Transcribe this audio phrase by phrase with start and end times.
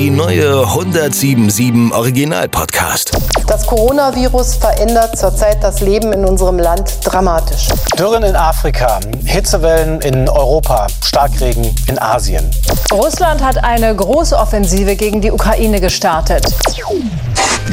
[0.00, 3.12] Die neue 1077 Original Podcast.
[3.46, 7.68] Das Coronavirus verändert zurzeit das Leben in unserem Land dramatisch.
[7.98, 12.50] Dürren in Afrika, Hitzewellen in Europa, Starkregen in Asien.
[12.90, 16.46] Russland hat eine große Offensive gegen die Ukraine gestartet.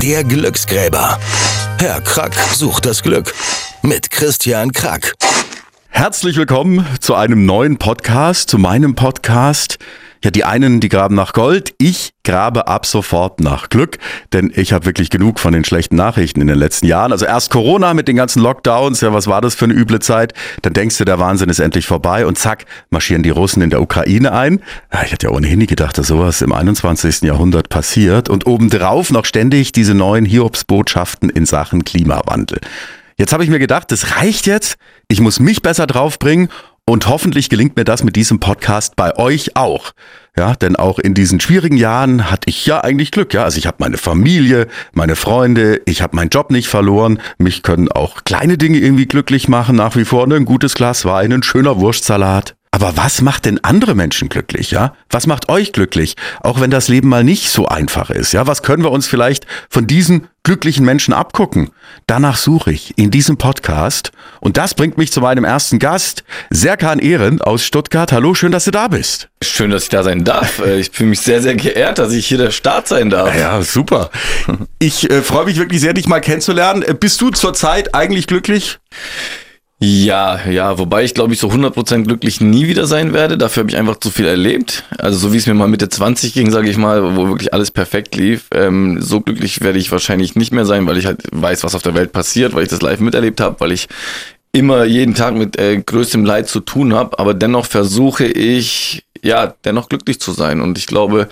[0.03, 1.17] Der Glücksgräber.
[1.79, 3.33] Herr Krack sucht das Glück.
[3.83, 5.13] Mit Christian Krack.
[5.87, 9.79] Herzlich willkommen zu einem neuen Podcast, zu meinem Podcast.
[10.23, 13.97] Ja, die einen, die graben nach Gold, ich grabe ab sofort nach Glück,
[14.33, 17.11] denn ich habe wirklich genug von den schlechten Nachrichten in den letzten Jahren.
[17.11, 20.33] Also erst Corona mit den ganzen Lockdowns, ja, was war das für eine üble Zeit?
[20.63, 23.81] Dann denkst du, der Wahnsinn ist endlich vorbei und zack, marschieren die Russen in der
[23.81, 24.61] Ukraine ein.
[24.91, 27.21] Ja, ich hatte ja ohnehin nie gedacht, dass sowas im 21.
[27.21, 32.59] Jahrhundert passiert und obendrauf noch ständig diese neuen Hiobsbotschaften in Sachen Klimawandel.
[33.17, 34.77] Jetzt habe ich mir gedacht, das reicht jetzt.
[35.07, 36.49] Ich muss mich besser draufbringen
[36.89, 39.91] und hoffentlich gelingt mir das mit diesem Podcast bei euch auch.
[40.37, 43.33] Ja, denn auch in diesen schwierigen Jahren hatte ich ja eigentlich Glück.
[43.33, 47.19] Ja, also ich habe meine Familie, meine Freunde, ich habe meinen Job nicht verloren.
[47.39, 49.75] Mich können auch kleine Dinge irgendwie glücklich machen.
[49.75, 52.55] Nach wie vor ne, ein gutes Glas Wein, ein schöner Wurstsalat.
[52.79, 54.93] Aber was macht denn andere Menschen glücklich, ja?
[55.09, 56.13] Was macht euch glücklich?
[56.41, 58.45] Auch wenn das Leben mal nicht so einfach ist, ja?
[58.45, 61.71] Was können wir uns vielleicht von diesen glücklichen Menschen abgucken?
[62.05, 64.11] Danach suche ich in diesem Podcast.
[64.41, 68.11] Und das bringt mich zu meinem ersten Gast, Serkan Ehren aus Stuttgart.
[68.11, 69.27] Hallo, schön, dass du da bist.
[69.41, 70.59] Schön, dass ich da sein darf.
[70.59, 73.35] Äh, ich fühle mich sehr, sehr geehrt, dass ich hier der Start sein darf.
[73.35, 74.11] Ja, super.
[74.77, 76.83] Ich äh, freue mich wirklich sehr, dich mal kennenzulernen.
[76.83, 78.77] Äh, bist du zurzeit eigentlich glücklich?
[79.79, 83.37] Ja, ja, wobei ich glaube ich so 100% glücklich nie wieder sein werde.
[83.37, 84.83] Dafür habe ich einfach zu viel erlebt.
[84.97, 87.69] Also so wie es mir mal Mitte 20 ging, sage ich mal, wo wirklich alles
[87.69, 88.47] perfekt lief.
[88.51, 91.83] Ähm, so glücklich werde ich wahrscheinlich nicht mehr sein, weil ich halt weiß, was auf
[91.83, 93.87] der Welt passiert, weil ich das live miterlebt habe, weil ich
[94.51, 97.19] immer jeden Tag mit äh, größtem Leid zu tun habe.
[97.19, 100.59] Aber dennoch versuche ich, ja, dennoch glücklich zu sein.
[100.61, 101.29] Und ich glaube,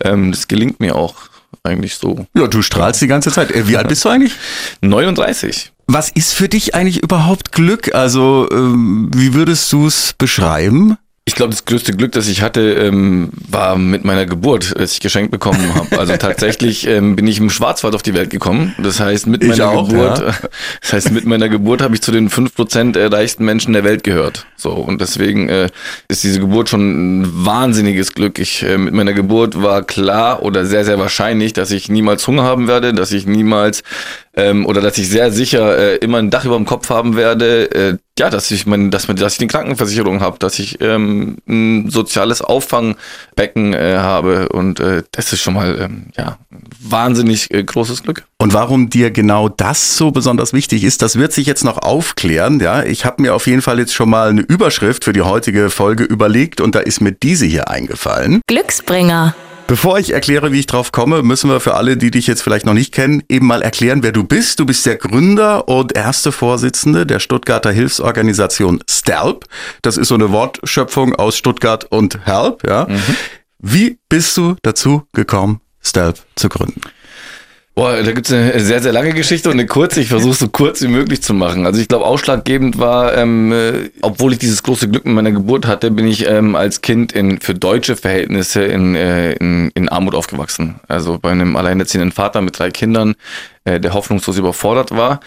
[0.00, 1.16] ähm, das gelingt mir auch
[1.64, 2.26] eigentlich so.
[2.36, 3.50] Ja, du strahlst die ganze Zeit.
[3.50, 4.34] Äh, wie alt bist du eigentlich?
[4.80, 5.72] 39.
[5.92, 7.96] Was ist für dich eigentlich überhaupt Glück?
[7.96, 10.96] Also, ähm, wie würdest du es beschreiben?
[11.24, 15.00] Ich glaube, das größte Glück, das ich hatte, ähm, war mit meiner Geburt, als ich
[15.00, 15.98] geschenkt bekommen habe.
[15.98, 18.74] Also tatsächlich ähm, bin ich im Schwarzwald auf die Welt gekommen.
[18.78, 20.34] Das heißt, mit meiner auch, Geburt, ja.
[20.80, 24.02] das heißt, mit meiner Geburt habe ich zu den fünf Prozent reichsten Menschen der Welt
[24.04, 24.46] gehört.
[24.56, 25.70] So und deswegen äh,
[26.08, 28.38] ist diese Geburt schon ein wahnsinniges Glück.
[28.38, 32.42] Ich äh, mit meiner Geburt war klar oder sehr sehr wahrscheinlich, dass ich niemals Hunger
[32.42, 33.82] haben werde, dass ich niemals
[34.34, 37.70] ähm, oder dass ich sehr sicher äh, immer ein Dach über dem Kopf haben werde,
[37.72, 41.90] äh, ja, dass ich mein, dass, dass ich eine Krankenversicherung habe, dass ich ähm, ein
[41.90, 46.38] soziales Auffangbecken äh, habe und äh, das ist schon mal ähm, ja
[46.80, 48.24] wahnsinnig äh, großes Glück.
[48.38, 52.60] Und warum dir genau das so besonders wichtig ist, das wird sich jetzt noch aufklären.
[52.60, 55.70] Ja, ich habe mir auf jeden Fall jetzt schon mal eine Überschrift für die heutige
[55.70, 58.42] Folge überlegt und da ist mir diese hier eingefallen.
[58.46, 59.34] Glücksbringer.
[59.70, 62.66] Bevor ich erkläre, wie ich drauf komme, müssen wir für alle, die dich jetzt vielleicht
[62.66, 64.58] noch nicht kennen, eben mal erklären, wer du bist.
[64.58, 69.44] Du bist der Gründer und erste Vorsitzende der Stuttgarter Hilfsorganisation STELP.
[69.82, 72.88] Das ist so eine Wortschöpfung aus Stuttgart und Help, ja.
[72.88, 73.16] Mhm.
[73.60, 76.80] Wie bist du dazu gekommen, STELP zu gründen?
[77.80, 80.02] Boah, da gibt's eine sehr, sehr lange Geschichte und eine kurze.
[80.02, 81.64] Ich versuche so kurz wie möglich zu machen.
[81.64, 85.66] Also ich glaube, ausschlaggebend war, ähm, äh, obwohl ich dieses große Glück mit meiner Geburt
[85.66, 90.14] hatte, bin ich ähm, als Kind in für deutsche Verhältnisse in, äh, in, in Armut
[90.14, 90.78] aufgewachsen.
[90.88, 93.14] Also bei einem alleinerziehenden Vater mit drei Kindern,
[93.64, 95.20] äh, der hoffnungslos überfordert war.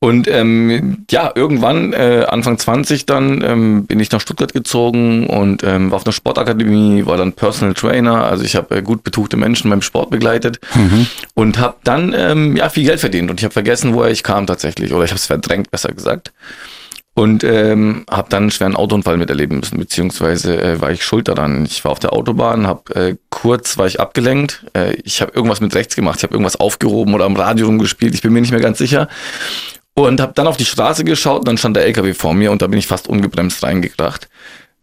[0.00, 5.62] Und ähm, ja, irgendwann, äh, Anfang 20 dann, ähm, bin ich nach Stuttgart gezogen und
[5.64, 8.24] ähm, war auf einer Sportakademie, war dann Personal Trainer.
[8.24, 11.06] Also ich habe äh, gut betuchte Menschen beim Sport begleitet mhm.
[11.34, 13.30] und habe dann ähm, ja viel Geld verdient.
[13.30, 14.92] Und ich habe vergessen, woher ich kam tatsächlich.
[14.92, 16.32] Oder ich habe es verdrängt, besser gesagt.
[17.18, 21.64] Und ähm, habe dann einen schweren Autounfall miterleben müssen, beziehungsweise äh, war ich schuld daran.
[21.64, 24.64] Ich war auf der Autobahn, habe äh, kurz war ich abgelenkt.
[24.72, 28.14] Äh, ich habe irgendwas mit rechts gemacht, ich habe irgendwas aufgehoben oder am Radio rumgespielt.
[28.14, 29.08] Ich bin mir nicht mehr ganz sicher.
[29.94, 32.62] Und habe dann auf die Straße geschaut und dann stand der LKW vor mir und
[32.62, 34.28] da bin ich fast ungebremst reingekracht.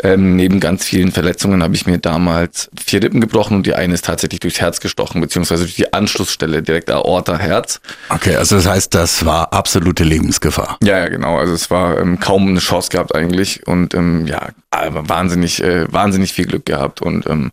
[0.03, 3.93] Ähm, neben ganz vielen Verletzungen habe ich mir damals vier Rippen gebrochen und die eine
[3.93, 7.79] ist tatsächlich durchs Herz gestochen, beziehungsweise durch die Anschlussstelle, direkt Aorta, Herz.
[8.09, 10.78] Okay, also das heißt, das war absolute Lebensgefahr.
[10.84, 11.37] Ja, ja, genau.
[11.37, 15.91] Also es war ähm, kaum eine Chance gehabt eigentlich und ähm, ja, aber wahnsinnig, äh,
[15.91, 17.52] wahnsinnig viel Glück gehabt und ähm,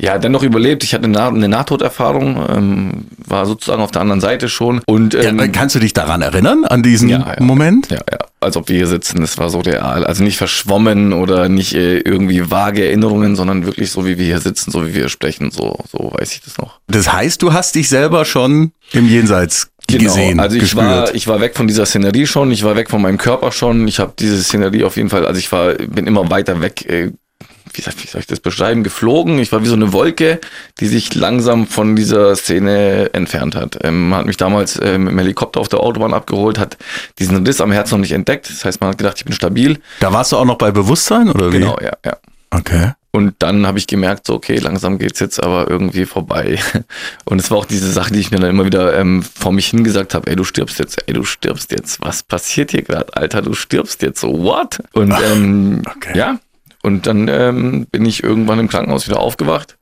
[0.00, 0.82] ja, dennoch überlebt.
[0.84, 4.80] Ich hatte eine, eine Nahtoderfahrung, ähm, war sozusagen auf der anderen Seite schon.
[4.86, 7.88] Und ähm, ja, kannst du dich daran erinnern, an diesen ja, ja, Moment?
[7.90, 9.20] Ja, ja, als ob wir hier sitzen.
[9.20, 10.04] Das war so real.
[10.04, 14.40] Also nicht verschwommen oder nicht äh, irgendwie vage Erinnerungen, sondern wirklich so, wie wir hier
[14.40, 15.50] sitzen, so wie wir sprechen.
[15.52, 16.80] So, so weiß ich das noch.
[16.88, 20.84] Das heißt, du hast dich selber schon im Jenseits Genau, gesehen, also ich gespürt.
[20.84, 23.88] war, ich war weg von dieser Szenerie schon, ich war weg von meinem Körper schon,
[23.88, 27.10] ich habe diese Szenerie auf jeden Fall, also ich war, bin immer weiter weg äh,
[27.74, 29.38] wie, wie soll ich das beschreiben, geflogen.
[29.38, 30.40] Ich war wie so eine Wolke,
[30.80, 33.78] die sich langsam von dieser Szene entfernt hat.
[33.82, 36.76] Ähm, man hat mich damals äh, mit dem Helikopter auf der Autobahn abgeholt, hat
[37.18, 38.48] diesen Riss am Herz noch nicht entdeckt.
[38.48, 39.78] Das heißt, man hat gedacht, ich bin stabil.
[40.00, 41.58] Da warst du auch noch bei Bewusstsein oder wie?
[41.58, 42.16] Genau, ja, ja.
[42.50, 42.92] Okay.
[43.14, 46.58] Und dann habe ich gemerkt, so, okay, langsam geht's jetzt aber irgendwie vorbei.
[47.26, 49.66] Und es war auch diese Sache, die ich mir dann immer wieder ähm, vor mich
[49.66, 52.00] hingesagt habe, ey, du stirbst jetzt, ey, du stirbst jetzt.
[52.00, 54.78] Was passiert hier gerade, Alter, du stirbst jetzt so, what?
[54.94, 56.16] Und ähm, Okay.
[56.16, 56.38] ja,
[56.82, 59.78] und dann ähm, bin ich irgendwann im Krankenhaus wieder aufgewacht.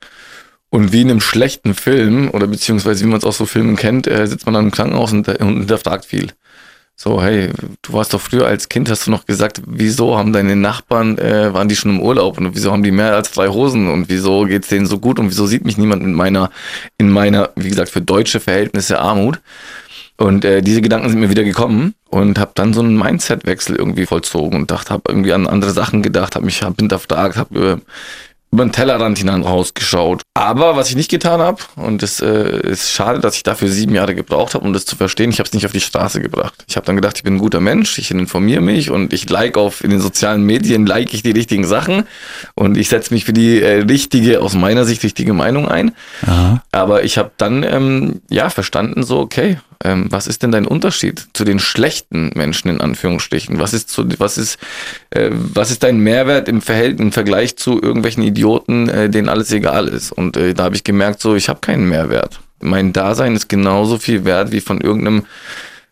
[0.68, 4.06] Und wie in einem schlechten Film, oder beziehungsweise wie man es aus so Filmen kennt,
[4.06, 6.28] äh, sitzt man dann im Krankenhaus und, und hinterfragt viel.
[7.02, 7.48] So, hey,
[7.80, 11.52] du warst doch früher als Kind, hast du noch gesagt, wieso haben deine Nachbarn, äh,
[11.54, 14.44] waren die schon im Urlaub und wieso haben die mehr als drei Hosen und wieso
[14.44, 16.50] geht's denen so gut und wieso sieht mich niemand in meiner,
[16.98, 19.40] in meiner, wie gesagt, für deutsche Verhältnisse Armut?
[20.20, 24.04] Und äh, diese Gedanken sind mir wieder gekommen und habe dann so einen Mindset-Wechsel irgendwie
[24.04, 27.76] vollzogen und dachte, habe irgendwie an andere Sachen gedacht, habe mich hab hinterfragt, habe äh,
[28.52, 30.20] über den Tellerrand hinein rausgeschaut.
[30.34, 33.94] Aber was ich nicht getan habe, und es äh, ist schade, dass ich dafür sieben
[33.94, 36.66] Jahre gebraucht habe, um das zu verstehen, ich habe es nicht auf die Straße gebracht.
[36.68, 39.56] Ich habe dann gedacht, ich bin ein guter Mensch, ich informiere mich und ich like
[39.56, 42.04] auf in den sozialen Medien, like ich die richtigen Sachen
[42.54, 45.92] und ich setze mich für die äh, richtige, aus meiner Sicht richtige Meinung ein.
[46.72, 51.28] Aber ich habe dann ähm, ja verstanden, so, okay, ähm, was ist denn dein Unterschied
[51.32, 53.58] zu den schlechten Menschen in Anführungsstrichen?
[53.58, 54.58] Was ist zu, was ist,
[55.10, 59.50] äh, was ist dein Mehrwert im Verhältnis im Vergleich zu irgendwelchen Idioten, äh, denen alles
[59.52, 60.12] egal ist?
[60.12, 62.40] Und äh, da habe ich gemerkt, so, ich habe keinen Mehrwert.
[62.60, 65.24] Mein Dasein ist genauso viel wert wie von irgendeinem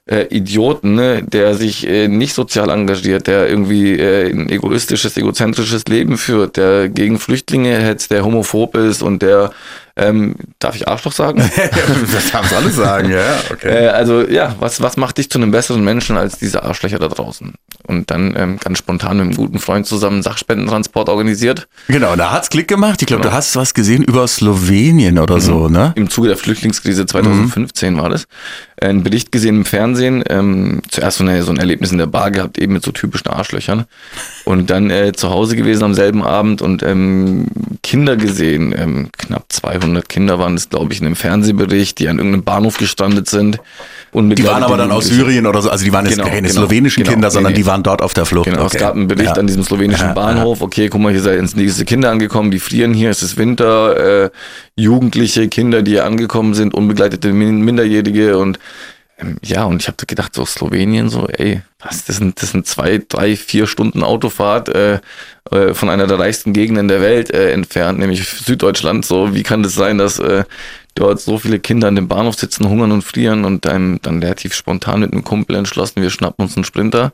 [0.08, 5.84] äh, Idioten, ne, der sich äh, nicht sozial engagiert, der irgendwie äh, ein egoistisches, egozentrisches
[5.86, 9.50] Leben führt, der gegen Flüchtlinge hetzt, der homophob ist und der,
[9.98, 11.38] ähm, darf ich Arschloch sagen?
[12.12, 13.84] das kannst du alles sagen, ja, okay.
[13.84, 17.08] Äh, also ja, was, was macht dich zu einem besseren Menschen als diese Arschlöcher da
[17.08, 17.54] draußen?
[17.86, 21.68] Und dann ähm, ganz spontan mit einem guten Freund zusammen Sachspendentransport organisiert.
[21.88, 23.00] Genau, da hat's Klick gemacht.
[23.00, 25.92] Ich glaube, du hast was gesehen über Slowenien oder so, ne?
[25.96, 28.26] Im Zuge der Flüchtlingskrise 2015 war das.
[28.80, 30.22] Ein Bericht gesehen im Fernsehen.
[30.28, 33.28] Ähm, zuerst so, eine, so ein Erlebnis in der Bar gehabt, eben mit so typischen
[33.28, 33.86] Arschlöchern.
[34.44, 37.46] Und dann äh, zu Hause gewesen am selben Abend und ähm,
[37.88, 38.74] Kinder gesehen.
[38.76, 42.76] Ähm, knapp 200 Kinder waren das, glaube ich, in einem Fernsehbericht, die an irgendeinem Bahnhof
[42.76, 43.58] gestrandet sind.
[44.12, 46.60] Die waren aber dann aus Syrien oder so, also die waren jetzt Genau, keine genau,
[46.60, 47.58] slowenischen genau, Kinder, sondern nee.
[47.58, 48.44] die waren dort auf der Flucht.
[48.50, 48.78] Genau, es Okay.
[48.78, 49.40] gab einen Bericht Ja.
[49.40, 50.60] an diesem slowenischen Ja, Bahnhof.
[50.60, 54.30] Okay, guck mal, hier sind diese Kinder angekommen, die frieren hier, es ist Winter, äh,
[54.76, 58.58] Jugendliche, Kinder, die hier angekommen sind, unbegleitete Min- Minderjährige und
[59.42, 63.02] ja, und ich habe gedacht, so Slowenien, so, ey, was, das sind, das sind zwei,
[63.06, 65.00] drei, vier Stunden Autofahrt äh,
[65.50, 69.04] äh, von einer der reichsten Gegenden der Welt äh, entfernt, nämlich Süddeutschland.
[69.04, 70.44] So, wie kann das sein, dass äh,
[70.94, 74.54] dort so viele Kinder an dem Bahnhof sitzen, hungern und frieren und dann, dann relativ
[74.54, 77.12] spontan mit einem Kumpel entschlossen, wir schnappen uns einen Sprinter,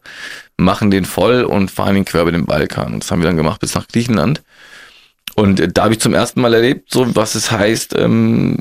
[0.58, 3.00] machen den voll und fahren ihn quer über den Balkan.
[3.00, 4.42] Das haben wir dann gemacht bis nach Griechenland.
[5.36, 8.58] Und äh, da habe ich zum ersten Mal erlebt, so was es heißt, ähm,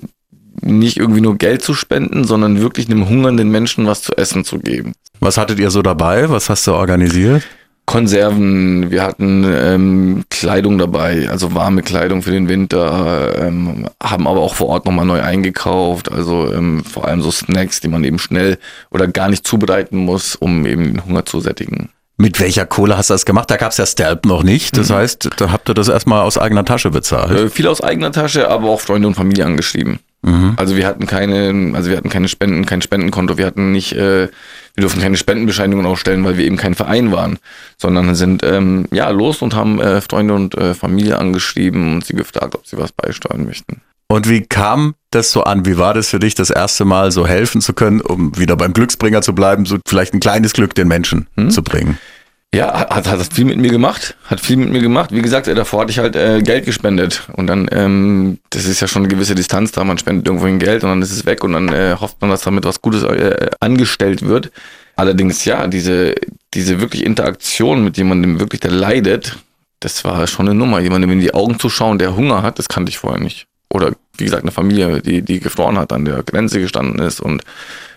[0.64, 4.60] nicht irgendwie nur Geld zu spenden, sondern wirklich einem hungernden Menschen was zu essen zu
[4.60, 4.94] geben.
[5.20, 6.30] Was hattet ihr so dabei?
[6.30, 7.44] Was hast du organisiert?
[7.86, 14.40] Konserven, wir hatten ähm, Kleidung dabei, also warme Kleidung für den Winter, ähm, haben aber
[14.40, 18.20] auch vor Ort nochmal neu eingekauft, also ähm, vor allem so Snacks, die man eben
[18.20, 18.58] schnell
[18.90, 21.90] oder gar nicht zubereiten muss, um eben den Hunger zu sättigen.
[22.16, 23.52] Mit welcher Kohle hast du das gemacht?
[23.52, 24.78] Da gab's ja Stelp noch nicht.
[24.78, 27.32] Das heißt, da habt ihr das erstmal aus eigener Tasche bezahlt.
[27.32, 30.00] Äh, viel aus eigener Tasche, aber auch Freunde und Familie angeschrieben.
[30.56, 34.30] Also wir hatten keine, also wir hatten keine Spenden, kein Spendenkonto, wir hatten nicht, äh,
[34.74, 37.40] wir durften keine Spendenbescheinigungen ausstellen, weil wir eben kein Verein waren,
[37.78, 42.14] sondern sind ähm, ja los und haben äh, Freunde und äh, Familie angeschrieben und sie
[42.14, 43.82] gefragt, ob sie was beisteuern möchten.
[44.08, 45.66] Und wie kam das so an?
[45.66, 48.72] Wie war das für dich, das erste Mal so helfen zu können, um wieder beim
[48.72, 51.98] Glücksbringer zu bleiben, so vielleicht ein kleines Glück den Menschen zu bringen?
[52.54, 55.12] Ja, hat, hat viel mit mir gemacht, hat viel mit mir gemacht.
[55.12, 58.80] Wie gesagt, äh, davor hatte ich halt äh, Geld gespendet und dann, ähm, das ist
[58.80, 61.26] ja schon eine gewisse Distanz da, man spendet irgendwo ein Geld und dann ist es
[61.26, 64.52] weg und dann äh, hofft man, dass damit was Gutes äh, angestellt wird.
[64.96, 66.14] Allerdings, ja, diese,
[66.54, 69.40] diese wirklich Interaktion mit jemandem wirklich, der leidet,
[69.80, 70.80] das war schon eine Nummer.
[70.80, 73.48] Jemandem in die Augen zu schauen, der Hunger hat, das kannte ich vorher nicht.
[73.70, 77.44] Oder wie gesagt, eine Familie, die, die gefroren hat, an der Grenze gestanden ist und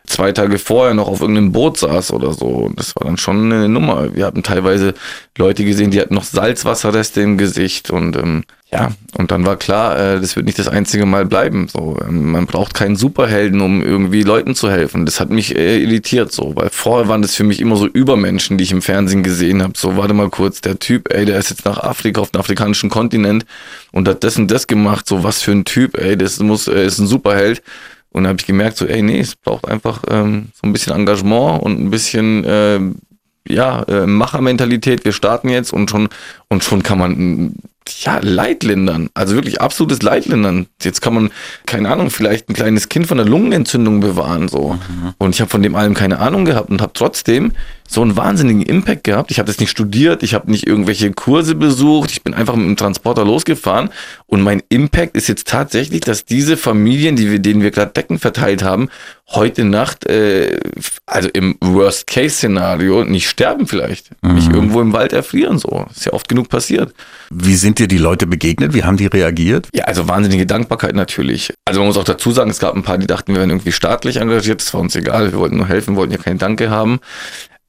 [0.06, 2.70] zwei Tage vorher noch auf irgendeinem Boot saß oder so.
[2.74, 4.14] Das war dann schon eine Nummer.
[4.14, 4.94] Wir hatten teilweise
[5.36, 8.44] Leute gesehen, die hatten noch Salzwasserreste im Gesicht und ähm,
[8.76, 11.66] ja, und dann war klar, äh, das wird nicht das einzige Mal bleiben.
[11.66, 15.06] So, ähm, man braucht keinen Superhelden, um irgendwie Leuten zu helfen.
[15.06, 18.58] Das hat mich äh, irritiert, so, weil vorher waren das für mich immer so Übermenschen,
[18.58, 19.72] die ich im Fernsehen gesehen habe.
[19.76, 22.90] So, warte mal kurz, der Typ, ey, der ist jetzt nach Afrika auf den afrikanischen
[22.90, 23.46] Kontinent
[23.92, 25.08] und hat das und das gemacht.
[25.08, 27.62] So, was für ein Typ, ey, das muss, äh, ist ein Superheld.
[28.10, 30.94] Und da habe ich gemerkt, so, ey, nee, es braucht einfach ähm, so ein bisschen
[30.94, 32.80] Engagement und ein bisschen, äh,
[33.48, 35.06] ja, äh, Machermentalität.
[35.06, 36.08] Wir starten jetzt und schon,
[36.48, 37.54] und schon kann man,
[38.00, 39.10] ja, Leitlindern.
[39.14, 40.66] Also wirklich absolutes Leitlindern.
[40.82, 41.30] Jetzt kann man,
[41.66, 44.48] keine Ahnung, vielleicht ein kleines Kind von einer Lungenentzündung bewahren.
[44.48, 44.74] so.
[44.74, 45.14] Mhm.
[45.18, 47.52] Und ich habe von dem allem keine Ahnung gehabt und habe trotzdem
[47.88, 49.30] so einen wahnsinnigen Impact gehabt.
[49.30, 52.66] Ich habe das nicht studiert, ich habe nicht irgendwelche Kurse besucht, ich bin einfach mit
[52.66, 53.90] dem Transporter losgefahren
[54.26, 58.18] und mein Impact ist jetzt tatsächlich, dass diese Familien, die wir, denen wir gerade Decken
[58.18, 58.88] verteilt haben,
[59.30, 60.58] heute Nacht, äh,
[61.06, 64.34] also im Worst-Case-Szenario, nicht sterben vielleicht, mhm.
[64.34, 65.86] nicht irgendwo im Wald erfrieren so.
[65.90, 66.94] ist ja oft genug passiert.
[67.30, 68.74] Wie sind dir die Leute begegnet?
[68.74, 69.68] Wie haben die reagiert?
[69.74, 71.52] Ja, also wahnsinnige Dankbarkeit natürlich.
[71.64, 73.72] Also man muss auch dazu sagen, es gab ein paar, die dachten, wir wären irgendwie
[73.72, 74.60] staatlich engagiert.
[74.60, 75.32] Das war uns egal.
[75.32, 77.00] Wir wollten nur helfen, wollten ja kein Danke haben.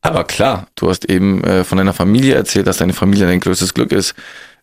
[0.01, 3.73] Aber klar, du hast eben äh, von deiner Familie erzählt, dass deine Familie dein größtes
[3.73, 4.15] Glück ist.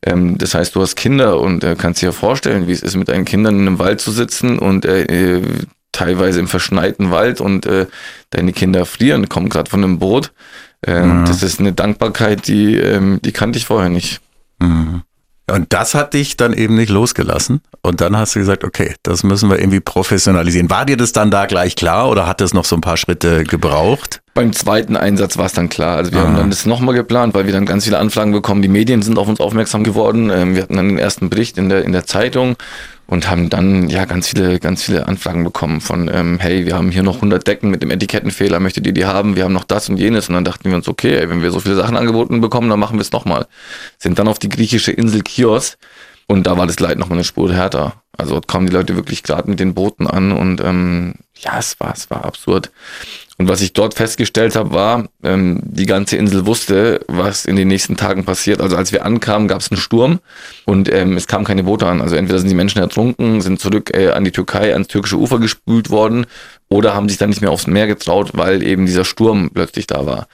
[0.03, 3.09] Ähm, das heißt, du hast Kinder und äh, kannst dir vorstellen, wie es ist, mit
[3.09, 5.43] deinen Kindern in einem Wald zu sitzen und äh, äh
[5.95, 7.87] teilweise im verschneiten Wald und äh,
[8.31, 10.33] deine Kinder frieren, kommen gerade von einem Boot.
[10.85, 11.25] Ähm, mhm.
[11.25, 14.21] Das ist eine Dankbarkeit, die, ähm, die kannte ich vorher nicht.
[14.59, 15.03] Mhm.
[15.51, 17.61] Und das hat dich dann eben nicht losgelassen.
[17.83, 20.71] Und dann hast du gesagt, okay, das müssen wir irgendwie professionalisieren.
[20.71, 23.45] War dir das dann da gleich klar oder hat es noch so ein paar Schritte
[23.45, 24.23] gebraucht?
[24.35, 25.97] Beim zweiten Einsatz war es dann klar.
[25.97, 26.27] Also wir Aha.
[26.27, 28.63] haben dann das nochmal geplant, weil wir dann ganz viele Anfragen bekommen.
[28.63, 30.29] Die Medien sind auf uns aufmerksam geworden.
[30.31, 32.57] Ähm, wir hatten dann den ersten Bericht in der, in der Zeitung
[33.07, 36.91] und haben dann ja ganz viele, ganz viele Anfragen bekommen von, ähm, hey, wir haben
[36.91, 39.37] hier noch 100 Decken mit dem Etikettenfehler, möchtet ihr die haben?
[39.37, 40.29] Wir haben noch das und jenes.
[40.29, 42.81] Und dann dachten wir uns, okay, ey, wenn wir so viele Sachen angeboten bekommen, dann
[42.81, 43.47] machen wir es nochmal.
[43.99, 45.77] Sind dann auf die griechische Insel Chios
[46.27, 48.03] und da war das Leid nochmal eine Spur härter.
[48.17, 51.93] Also kamen die Leute wirklich gerade mit den Booten an und ähm, ja, es war,
[51.93, 52.71] es war absurd.
[53.37, 57.67] Und was ich dort festgestellt habe, war, ähm, die ganze Insel wusste, was in den
[57.67, 58.61] nächsten Tagen passiert.
[58.61, 60.21] Also als wir ankamen, gab es einen Sturm
[60.67, 62.01] und ähm, es kamen keine Boote an.
[62.01, 65.41] Also entweder sind die Menschen ertrunken, sind zurück äh, an die Türkei, ans türkische Ufer
[65.41, 66.27] gespült worden
[66.69, 70.07] oder haben sich dann nicht mehr aufs Meer getraut, weil eben dieser Sturm plötzlich da
[70.07, 70.29] war.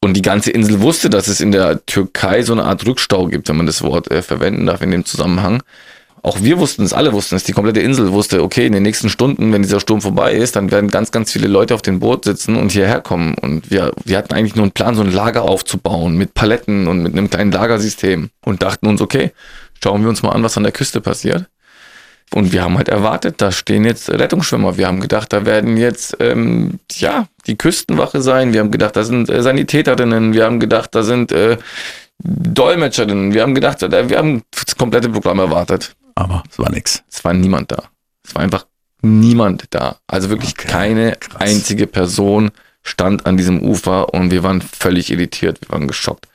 [0.00, 3.48] Und die ganze Insel wusste, dass es in der Türkei so eine Art Rückstau gibt,
[3.48, 5.62] wenn man das Wort äh, verwenden darf in dem Zusammenhang
[6.24, 9.08] auch wir wussten es, alle wussten es, die komplette Insel wusste, okay, in den nächsten
[9.08, 12.24] Stunden, wenn dieser Sturm vorbei ist, dann werden ganz, ganz viele Leute auf dem Boot
[12.24, 13.34] sitzen und hierher kommen.
[13.34, 17.02] Und wir, wir hatten eigentlich nur einen Plan, so ein Lager aufzubauen mit Paletten und
[17.02, 19.32] mit einem kleinen Lagersystem und dachten uns, okay,
[19.82, 21.46] schauen wir uns mal an, was an der Küste passiert.
[22.32, 24.78] Und wir haben halt erwartet, da stehen jetzt Rettungsschwimmer.
[24.78, 28.52] Wir haben gedacht, da werden jetzt ähm, ja die Küstenwache sein.
[28.52, 30.32] Wir haben gedacht, da sind äh, Sanitäterinnen.
[30.32, 31.58] Wir haben gedacht, da sind äh,
[32.22, 33.34] Dolmetscherinnen.
[33.34, 37.02] Wir haben gedacht, wir haben das komplette Programm erwartet aber es war nix.
[37.10, 37.84] Es war niemand da.
[38.24, 38.66] Es war einfach
[39.02, 39.96] niemand da.
[40.06, 41.40] Also wirklich okay, keine krass.
[41.40, 42.50] einzige Person
[42.82, 46.28] stand an diesem Ufer und wir waren völlig irritiert, wir waren geschockt.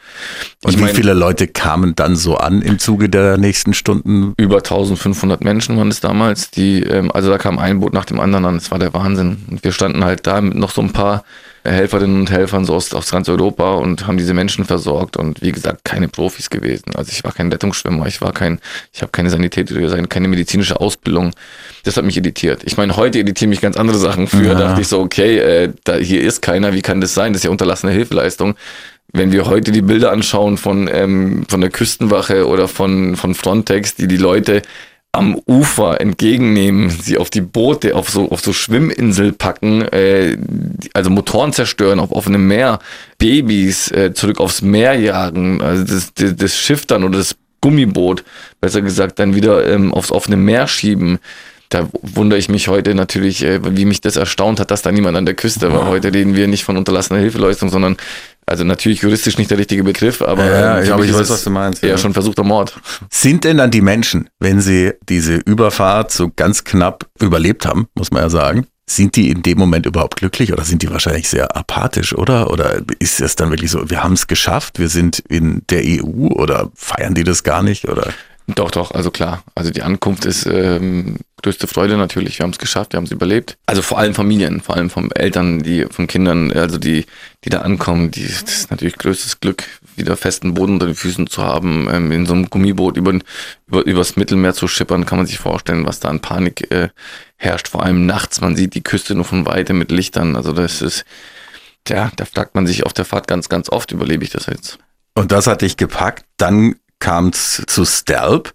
[0.63, 4.33] Und ich wie mein, viele Leute kamen dann so an im Zuge der nächsten Stunden?
[4.37, 8.19] Über 1500 Menschen waren es damals, die, ähm, also da kam ein Boot nach dem
[8.19, 9.37] anderen an, das war der Wahnsinn.
[9.49, 11.23] Und wir standen halt da mit noch so ein paar
[11.71, 15.51] Helferinnen und Helfern so aus, aus ganz Europa und haben diese Menschen versorgt und wie
[15.51, 16.95] gesagt, keine Profis gewesen.
[16.95, 18.59] Also ich war kein Rettungsschwimmer, ich war kein,
[18.93, 19.71] ich habe keine Sanität,
[20.09, 21.31] keine medizinische Ausbildung.
[21.83, 22.63] Das hat mich irritiert.
[22.65, 24.27] Ich meine, heute irritieren mich ganz andere Sachen.
[24.27, 24.59] Früher ja.
[24.59, 27.33] dachte ich so, okay, äh, da, hier ist keiner, wie kann das sein?
[27.33, 28.55] Das ist ja unterlassene Hilfeleistung
[29.17, 33.95] wenn wir heute die Bilder anschauen von, ähm, von der Küstenwache oder von, von Frontex,
[33.95, 34.61] die die Leute
[35.11, 40.37] am Ufer entgegennehmen, sie auf die Boote, auf so, auf so Schwimminsel packen, äh,
[40.93, 42.79] also Motoren zerstören auf offenem Meer,
[43.17, 48.23] Babys äh, zurück aufs Meer jagen, also das, das, das Schiff dann oder das Gummiboot,
[48.61, 51.19] besser gesagt, dann wieder ähm, aufs offene Meer schieben.
[51.69, 55.17] Da wundere ich mich heute natürlich, äh, wie mich das erstaunt hat, dass da niemand
[55.17, 55.87] an der Küste war.
[55.87, 57.97] Heute reden wir nicht von unterlassener Hilfeleistung, sondern
[58.47, 61.83] also natürlich juristisch nicht der richtige Begriff, aber ja, ja, ich weiß, was du meinst.
[61.83, 61.97] Ja.
[61.97, 62.79] schon versuchter Mord.
[63.09, 68.11] Sind denn dann die Menschen, wenn sie diese Überfahrt so ganz knapp überlebt haben, muss
[68.11, 71.57] man ja sagen, sind die in dem Moment überhaupt glücklich oder sind die wahrscheinlich sehr
[71.57, 72.49] apathisch, oder?
[72.49, 76.29] Oder ist es dann wirklich so, wir haben es geschafft, wir sind in der EU
[76.29, 77.89] oder feiern die das gar nicht?
[77.89, 78.13] Oder?
[78.47, 79.43] Doch, doch, also klar.
[79.55, 82.39] Also die Ankunft ist ähm, größte Freude natürlich.
[82.39, 83.57] Wir haben es geschafft, wir haben es überlebt.
[83.65, 87.05] Also vor allem Familien, vor allem von Eltern, die von Kindern, also die,
[87.43, 89.63] die da ankommen, die, das ist natürlich größtes Glück,
[89.95, 93.19] wieder festen Boden unter den Füßen zu haben, ähm, in so einem Gummiboot über,
[93.67, 96.89] über übers Mittelmeer zu schippern, kann man sich vorstellen, was da an Panik äh,
[97.37, 97.67] herrscht.
[97.67, 100.35] Vor allem nachts, man sieht die Küste nur von Weite mit Lichtern.
[100.35, 101.05] Also das ist,
[101.87, 104.79] ja, da fragt man sich auf der Fahrt ganz, ganz oft, überlebe ich das jetzt.
[105.13, 106.25] Und das hat dich gepackt.
[106.37, 108.53] Dann kam es zu Stelp.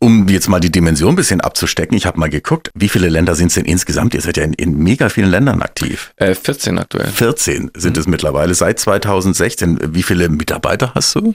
[0.00, 3.34] Um jetzt mal die Dimension ein bisschen abzustecken, ich habe mal geguckt, wie viele Länder
[3.34, 4.14] sind es denn insgesamt?
[4.14, 6.12] Ihr seid ja in, in mega vielen Ländern aktiv.
[6.16, 7.08] Äh, 14 aktuell.
[7.08, 8.00] 14 sind mhm.
[8.00, 9.94] es mittlerweile seit 2016.
[9.94, 11.34] Wie viele Mitarbeiter hast du?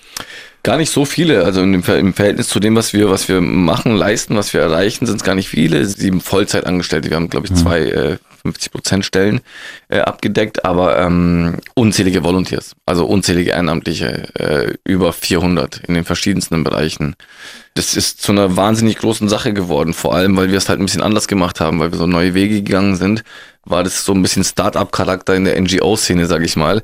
[0.63, 1.43] Gar nicht so viele.
[1.43, 5.17] Also im Verhältnis zu dem, was wir, was wir machen, leisten, was wir erreichen, sind
[5.17, 5.85] es gar nicht viele.
[5.85, 7.09] Sieben Vollzeitangestellte.
[7.09, 7.57] Wir haben, glaube ich, mhm.
[7.57, 9.41] zwei äh, 50 Prozent Stellen
[9.89, 16.63] äh, abgedeckt, aber ähm, unzählige Volunteers, also unzählige Ehrenamtliche, äh, über 400 in den verschiedensten
[16.63, 17.15] Bereichen.
[17.73, 20.85] Das ist zu einer wahnsinnig großen Sache geworden, vor allem, weil wir es halt ein
[20.85, 23.23] bisschen anders gemacht haben, weil wir so neue Wege gegangen sind,
[23.65, 26.83] war das so ein bisschen Start-up-Charakter in der NGO-Szene, sag ich mal.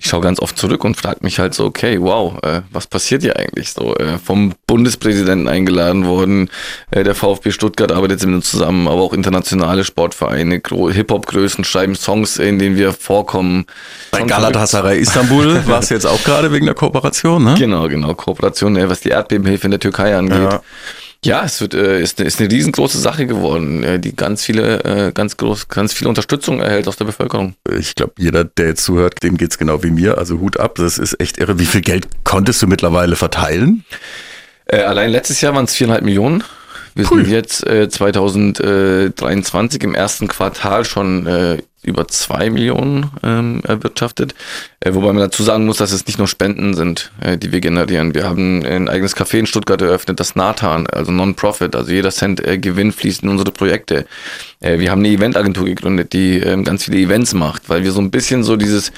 [0.00, 3.22] Ich schaue ganz oft zurück und frage mich halt so, okay, wow, äh, was passiert
[3.22, 3.94] hier eigentlich so?
[3.96, 6.48] Äh, vom Bundespräsidenten eingeladen worden,
[6.90, 12.38] äh, der VfB Stuttgart arbeitet mit uns zusammen, aber auch internationale Sportvereine, Hip-Hop-Größen schreiben Songs,
[12.38, 13.66] in denen wir vorkommen.
[14.10, 17.54] Bei Galatasaray Istanbul war es jetzt auch gerade wegen der Kooperation, ne?
[17.58, 20.50] Genau, genau, Kooperation, äh, was die Erdbebenhilfe in der Türkei angeht.
[20.50, 20.62] Ja.
[21.22, 25.12] Ja, es wird, äh, ist, ist eine riesengroße Sache geworden, äh, die ganz viele, äh,
[25.12, 27.54] ganz groß, ganz viel Unterstützung erhält aus der Bevölkerung.
[27.78, 30.16] Ich glaube, jeder, der jetzt zuhört, dem geht's genau wie mir.
[30.16, 31.58] Also Hut ab, das ist echt irre.
[31.58, 33.84] Wie viel Geld konntest du mittlerweile verteilen?
[34.64, 36.42] Äh, allein letztes Jahr waren es viereinhalb Millionen.
[36.94, 37.24] Wir cool.
[37.24, 44.34] sind jetzt äh, 2023 im ersten Quartal schon äh, über zwei Millionen ähm, erwirtschaftet.
[44.80, 47.60] Äh, wobei man dazu sagen muss, dass es nicht nur Spenden sind, äh, die wir
[47.60, 48.14] generieren.
[48.14, 51.74] Wir haben ein eigenes Café in Stuttgart eröffnet, das Nathan, also Non-Profit.
[51.74, 54.06] Also jeder Cent äh, Gewinn fließt in unsere Projekte.
[54.60, 58.00] Äh, wir haben eine Eventagentur gegründet, die ähm, ganz viele Events macht, weil wir so
[58.00, 58.92] ein bisschen so dieses,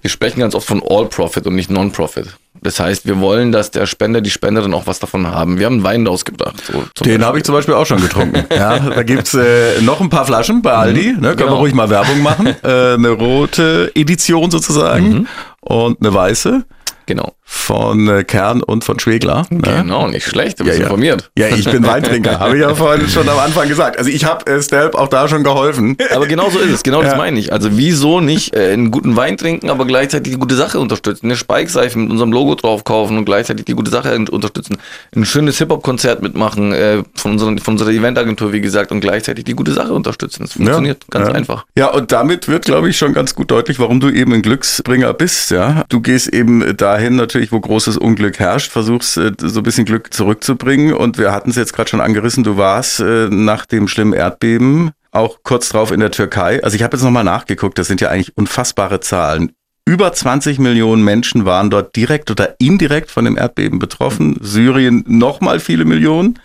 [0.00, 2.36] wir sprechen ganz oft von All-Profit und nicht Non-Profit.
[2.62, 5.58] Das heißt, wir wollen, dass der Spender, die Spenderin auch was davon haben.
[5.58, 6.62] Wir haben einen Wein rausgebracht.
[6.66, 8.44] So, Den habe ich zum Beispiel auch schon getrunken.
[8.54, 11.14] ja, da gibt's äh, noch ein paar Flaschen bei Aldi.
[11.14, 11.52] Mhm, ne, können genau.
[11.52, 12.48] wir ruhig mal Werbung machen.
[12.62, 15.26] Äh, eine rote Edition sozusagen mhm.
[15.60, 16.64] und eine weiße.
[17.06, 17.34] Genau.
[17.52, 19.44] Von äh, Kern und von Schwegler.
[19.50, 19.58] Ne?
[19.60, 20.86] Genau, nicht schlecht, du bist ja, ja.
[20.86, 21.30] informiert.
[21.36, 23.98] Ja, ich bin Weintrinker, habe ich ja vorhin schon am Anfang gesagt.
[23.98, 25.96] Also ich habe äh, Stelp auch da schon geholfen.
[26.14, 27.08] Aber genau so ist es, genau ja.
[27.08, 27.52] das meine ich.
[27.52, 31.26] Also wieso nicht äh, einen guten Wein trinken, aber gleichzeitig die gute Sache unterstützen.
[31.26, 34.78] Eine Spike-Seife mit unserem Logo drauf kaufen und gleichzeitig die gute Sache unterstützen.
[35.14, 39.54] Ein schönes Hip-Hop-Konzert mitmachen äh, von, unseren, von unserer Eventagentur, wie gesagt, und gleichzeitig die
[39.54, 40.44] gute Sache unterstützen.
[40.44, 41.66] Das funktioniert ganz einfach.
[41.76, 45.14] Ja, und damit wird, glaube ich, schon ganz gut deutlich, warum du eben ein Glücksbringer
[45.14, 45.50] bist.
[45.50, 49.84] Ja, Du gehst eben dahin natürlich, wo großes Unglück herrscht, versuchst äh, so ein bisschen
[49.84, 50.92] Glück zurückzubringen.
[50.92, 54.92] Und wir hatten es jetzt gerade schon angerissen, du warst äh, nach dem schlimmen Erdbeben
[55.10, 56.62] auch kurz drauf in der Türkei.
[56.62, 59.52] Also ich habe jetzt nochmal nachgeguckt, das sind ja eigentlich unfassbare Zahlen.
[59.84, 64.38] Über 20 Millionen Menschen waren dort direkt oder indirekt von dem Erdbeben betroffen.
[64.40, 66.38] Syrien nochmal viele Millionen.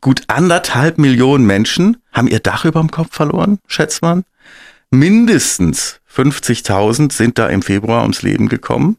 [0.00, 4.24] Gut anderthalb Millionen Menschen haben ihr Dach über dem Kopf verloren, schätzt man.
[4.90, 8.96] Mindestens 50.000 sind da im Februar ums Leben gekommen.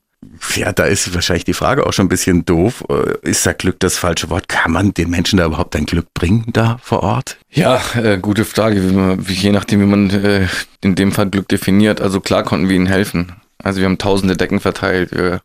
[0.56, 2.84] Ja, da ist wahrscheinlich die Frage auch schon ein bisschen doof.
[2.89, 4.47] Äh, ist da Glück das falsche Wort?
[4.47, 7.38] Kann man den Menschen da überhaupt ein Glück bringen da vor Ort?
[7.52, 8.82] Ja, äh, gute Frage.
[8.82, 10.47] Man, je nachdem, wie man äh,
[10.82, 12.02] in dem Fall Glück definiert.
[12.02, 13.34] Also klar konnten wir ihnen helfen.
[13.62, 15.12] Also wir haben tausende Decken verteilt.
[15.12, 15.41] Wir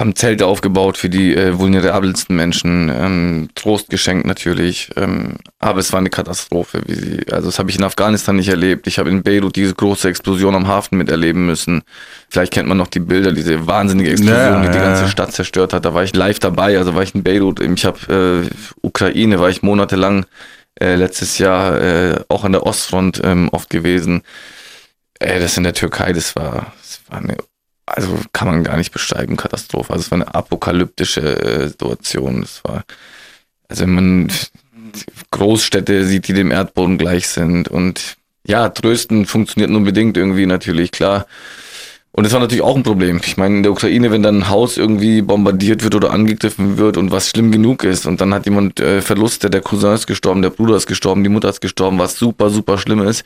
[0.00, 5.92] haben Zelte aufgebaut für die äh, vulnerabelsten Menschen, ähm, Trost geschenkt natürlich, ähm, aber es
[5.92, 6.82] war eine Katastrophe.
[6.86, 8.86] Wie sie, also das habe ich in Afghanistan nicht erlebt.
[8.86, 11.82] Ich habe in Beirut diese große Explosion am Hafen miterleben müssen.
[12.30, 15.74] Vielleicht kennt man noch die Bilder, diese wahnsinnige Explosion, ja, die die ganze Stadt zerstört
[15.74, 15.84] hat.
[15.84, 17.60] Da war ich live dabei, also war ich in Beirut.
[17.60, 20.24] Ich habe äh, Ukraine, war ich monatelang
[20.80, 24.22] äh, letztes Jahr äh, auch an der Ostfront ähm, oft gewesen.
[25.18, 27.36] Äh, das in der Türkei, das war, das war eine
[27.96, 29.92] also kann man gar nicht beschreiben, Katastrophe.
[29.92, 32.42] Also es war eine apokalyptische äh, Situation.
[32.42, 32.84] Es war,
[33.68, 34.32] also wenn man
[35.30, 40.90] Großstädte sieht, die dem Erdboden gleich sind und ja, trösten funktioniert nur bedingt irgendwie natürlich,
[40.90, 41.26] klar.
[42.12, 43.20] Und das war natürlich auch ein Problem.
[43.24, 46.96] Ich meine, in der Ukraine, wenn dann ein Haus irgendwie bombardiert wird oder angegriffen wird
[46.96, 50.42] und was schlimm genug ist und dann hat jemand äh, Verluste, der Cousin ist gestorben,
[50.42, 53.24] der Bruder ist gestorben, die Mutter ist gestorben, was super, super schlimm ist.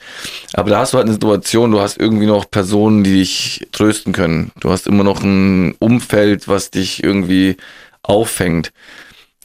[0.52, 4.12] Aber da hast du halt eine Situation, du hast irgendwie noch Personen, die dich trösten
[4.12, 4.52] können.
[4.60, 7.56] Du hast immer noch ein Umfeld, was dich irgendwie
[8.02, 8.70] auffängt.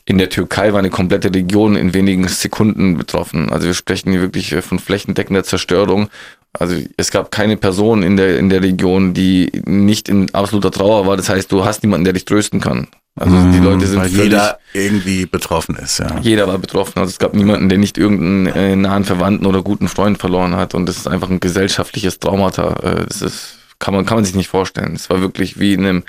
[0.04, 3.52] In der Türkei war eine komplette Region in wenigen Sekunden betroffen.
[3.52, 6.10] Also wir sprechen hier wirklich äh, von flächendeckender Zerstörung
[6.58, 11.06] also es gab keine Person in der, in der Region, die nicht in absoluter Trauer
[11.06, 11.16] war.
[11.16, 12.88] Das heißt, du hast niemanden, der dich trösten kann.
[13.16, 16.20] Also mhm, die Leute sind weil völlig, jeder irgendwie betroffen ist, ja.
[16.22, 17.00] Jeder war betroffen.
[17.00, 20.74] Also es gab niemanden, der nicht irgendeinen äh, nahen Verwandten oder guten Freund verloren hat.
[20.74, 22.74] Und das ist einfach ein gesellschaftliches Traumata.
[22.82, 24.96] Äh, das ist, kann man, kann man sich nicht vorstellen.
[24.96, 26.04] Es war wirklich wie in einem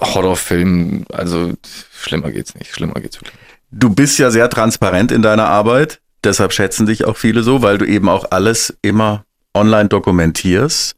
[0.00, 1.04] Horrorfilm.
[1.12, 1.52] Also
[1.96, 2.74] schlimmer geht's nicht.
[2.74, 3.34] Schlimmer geht's wirklich.
[3.70, 6.00] Du bist ja sehr transparent in deiner Arbeit.
[6.24, 9.24] Deshalb schätzen dich auch viele so, weil du eben auch alles immer
[9.58, 10.96] online dokumentierst.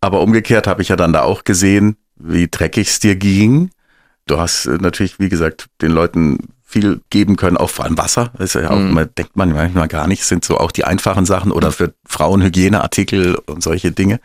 [0.00, 3.70] Aber umgekehrt habe ich ja dann da auch gesehen, wie dreckig es dir ging.
[4.26, 8.30] Du hast äh, natürlich, wie gesagt, den Leuten viel geben können, auch vor allem Wasser.
[8.38, 8.94] Das ist ja auch, mhm.
[8.94, 13.34] man denkt man manchmal gar nicht, sind so auch die einfachen Sachen oder für Frauenhygieneartikel
[13.46, 14.20] und solche Dinge.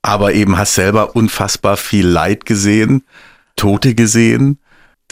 [0.00, 3.02] Aber eben hast selber unfassbar viel Leid gesehen,
[3.56, 4.58] Tote gesehen.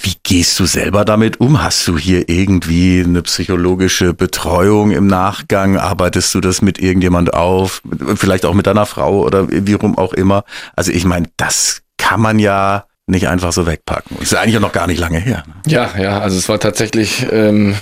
[0.03, 1.63] Wie gehst du selber damit um?
[1.63, 5.77] Hast du hier irgendwie eine psychologische Betreuung im Nachgang?
[5.77, 7.83] Arbeitest du das mit irgendjemand auf?
[8.15, 10.45] Vielleicht auch mit deiner Frau oder wie rum auch immer?
[10.77, 14.19] Also ich meine, das kann man ja nicht einfach so wegpacken.
[14.19, 15.43] Ist eigentlich auch noch gar nicht lange her.
[15.47, 15.55] Ne?
[15.67, 17.75] Ja, ja, also es war tatsächlich, ähm,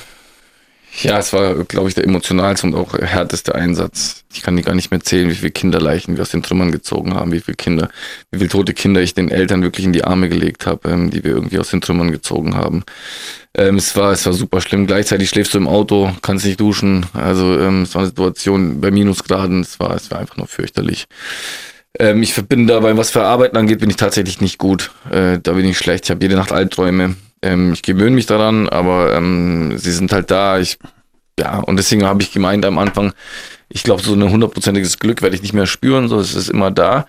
[1.02, 4.24] ja, es war, glaube ich, der emotionalste und auch härteste Einsatz.
[4.32, 7.14] Ich kann dir gar nicht mehr zählen, wie viele Kinderleichen wir aus den Trümmern gezogen
[7.14, 7.88] haben, wie viele Kinder,
[8.30, 11.22] wie viele tote Kinder ich den Eltern wirklich in die Arme gelegt habe, ähm, die
[11.24, 12.84] wir irgendwie aus den Trümmern gezogen haben.
[13.54, 14.86] Ähm, es war, es war super schlimm.
[14.86, 17.06] Gleichzeitig schläfst du im Auto, kannst nicht duschen.
[17.12, 19.60] Also ähm, es war eine Situation bei Minusgraden.
[19.62, 21.06] Es war, es war einfach nur fürchterlich.
[21.98, 24.92] Ähm, ich bin dabei, was für Arbeiten angeht, bin ich tatsächlich nicht gut.
[25.10, 26.04] Äh, da bin ich schlecht.
[26.04, 27.16] Ich habe jede Nacht Albträume.
[27.42, 30.58] Ähm, ich gewöhne mich daran, aber ähm, sie sind halt da.
[30.58, 30.78] Ich,
[31.38, 33.12] ja, und deswegen habe ich gemeint am Anfang,
[33.68, 36.70] ich glaube, so ein hundertprozentiges Glück werde ich nicht mehr spüren, so es ist immer
[36.70, 37.06] da.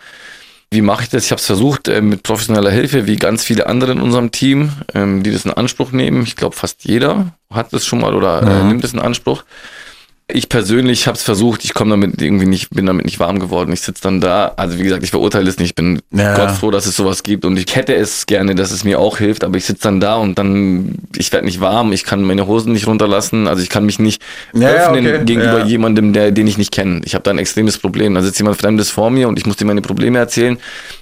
[0.70, 1.26] Wie mache ich das?
[1.26, 4.72] Ich habe es versucht äh, mit professioneller Hilfe, wie ganz viele andere in unserem Team,
[4.94, 6.24] ähm, die das in Anspruch nehmen.
[6.24, 8.68] Ich glaube, fast jeder hat das schon mal oder äh, mhm.
[8.68, 9.46] nimmt das in Anspruch.
[10.30, 13.72] Ich persönlich habe es versucht, ich komme damit irgendwie nicht, bin damit nicht warm geworden.
[13.72, 14.54] Ich sitze dann da.
[14.58, 15.70] Also wie gesagt, ich verurteile es nicht.
[15.70, 16.36] Ich bin ja.
[16.36, 19.20] Gott froh, dass es sowas gibt und ich hätte es gerne, dass es mir auch
[19.20, 22.46] hilft, aber ich sitze dann da und dann, ich werde nicht warm, ich kann meine
[22.46, 24.22] Hosen nicht runterlassen, also ich kann mich nicht
[24.54, 25.24] ja, öffnen okay.
[25.24, 25.66] gegenüber ja.
[25.66, 27.02] jemandem, der, den ich nicht kenne.
[27.06, 28.14] Ich habe da ein extremes Problem.
[28.14, 30.58] Da sitzt jemand Fremdes vor mir und ich muss dir meine Probleme erzählen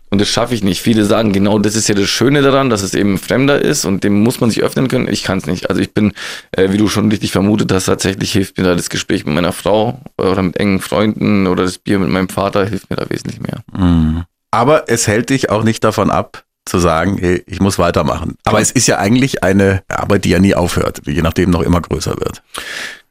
[0.10, 0.82] und das schaffe ich nicht.
[0.82, 4.04] Viele sagen, genau das ist ja das Schöne daran, dass es eben fremder ist und
[4.04, 5.08] dem muss man sich öffnen können.
[5.08, 5.70] Ich kann es nicht.
[5.70, 6.14] Also ich bin,
[6.52, 9.52] äh, wie du schon richtig vermutet hast, tatsächlich hilft mir da das Gespräch mit meiner
[9.52, 13.40] Frau oder mit engen Freunden oder das Bier mit meinem Vater hilft mir da wesentlich
[13.42, 13.64] mehr.
[13.74, 14.24] Mhm.
[14.52, 18.38] Aber es hält dich auch nicht davon ab, zu sagen, hey, ich muss weitermachen.
[18.44, 21.80] Aber es ist ja eigentlich eine Arbeit, die ja nie aufhört, je nachdem noch immer
[21.80, 22.42] größer wird.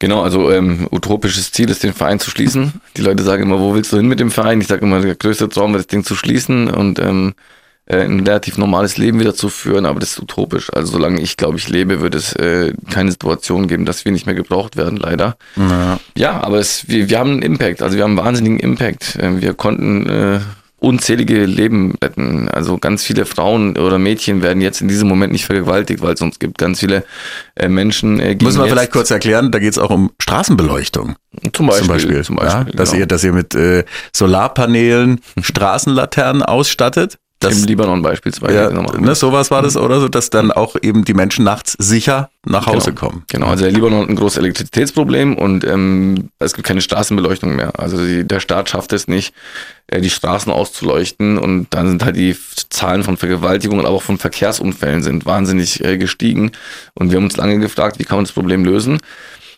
[0.00, 2.74] Genau, also ähm, utopisches Ziel ist, den Verein zu schließen.
[2.96, 4.60] Die Leute sagen immer, wo willst du hin mit dem Verein?
[4.60, 7.34] Ich sage immer, der größte Traum wäre, das Ding zu schließen und ähm,
[7.86, 10.72] äh, ein relativ normales Leben wieder zu führen, aber das ist utopisch.
[10.72, 14.26] Also solange ich, glaube ich, lebe, wird es äh, keine Situation geben, dass wir nicht
[14.26, 15.36] mehr gebraucht werden, leider.
[15.56, 19.16] Ja, ja aber es, wir, wir haben einen Impact, also wir haben einen wahnsinnigen Impact.
[19.16, 20.40] Äh, wir konnten äh,
[20.84, 22.48] unzählige Leben retten.
[22.48, 26.20] Also ganz viele Frauen oder Mädchen werden jetzt in diesem Moment nicht vergewaltigt, weil es
[26.20, 27.04] uns gibt ganz viele
[27.56, 28.20] äh, Menschen.
[28.20, 31.16] Äh, Müssen wir vielleicht kurz erklären, da geht es auch um Straßenbeleuchtung.
[31.52, 31.86] Zum Beispiel.
[31.86, 33.00] Zum Beispiel, zum Beispiel ja, dass, genau.
[33.00, 37.18] ihr, dass ihr mit äh, Solarpanelen Straßenlaternen ausstattet.
[37.44, 38.54] Das, Im Libanon beispielsweise.
[38.54, 38.90] Ja, genau.
[38.92, 42.66] ne, sowas war das oder so, dass dann auch eben die Menschen nachts sicher nach
[42.66, 43.24] Hause genau, kommen.
[43.28, 47.78] Genau, also der Libanon hat ein großes Elektrizitätsproblem und ähm, es gibt keine Straßenbeleuchtung mehr.
[47.78, 49.34] Also die, der Staat schafft es nicht,
[49.86, 52.36] äh, die Straßen auszuleuchten und dann sind halt die
[52.70, 56.52] Zahlen von Vergewaltigungen, aber auch von Verkehrsunfällen sind wahnsinnig äh, gestiegen
[56.94, 59.00] und wir haben uns lange gefragt, wie kann man das Problem lösen?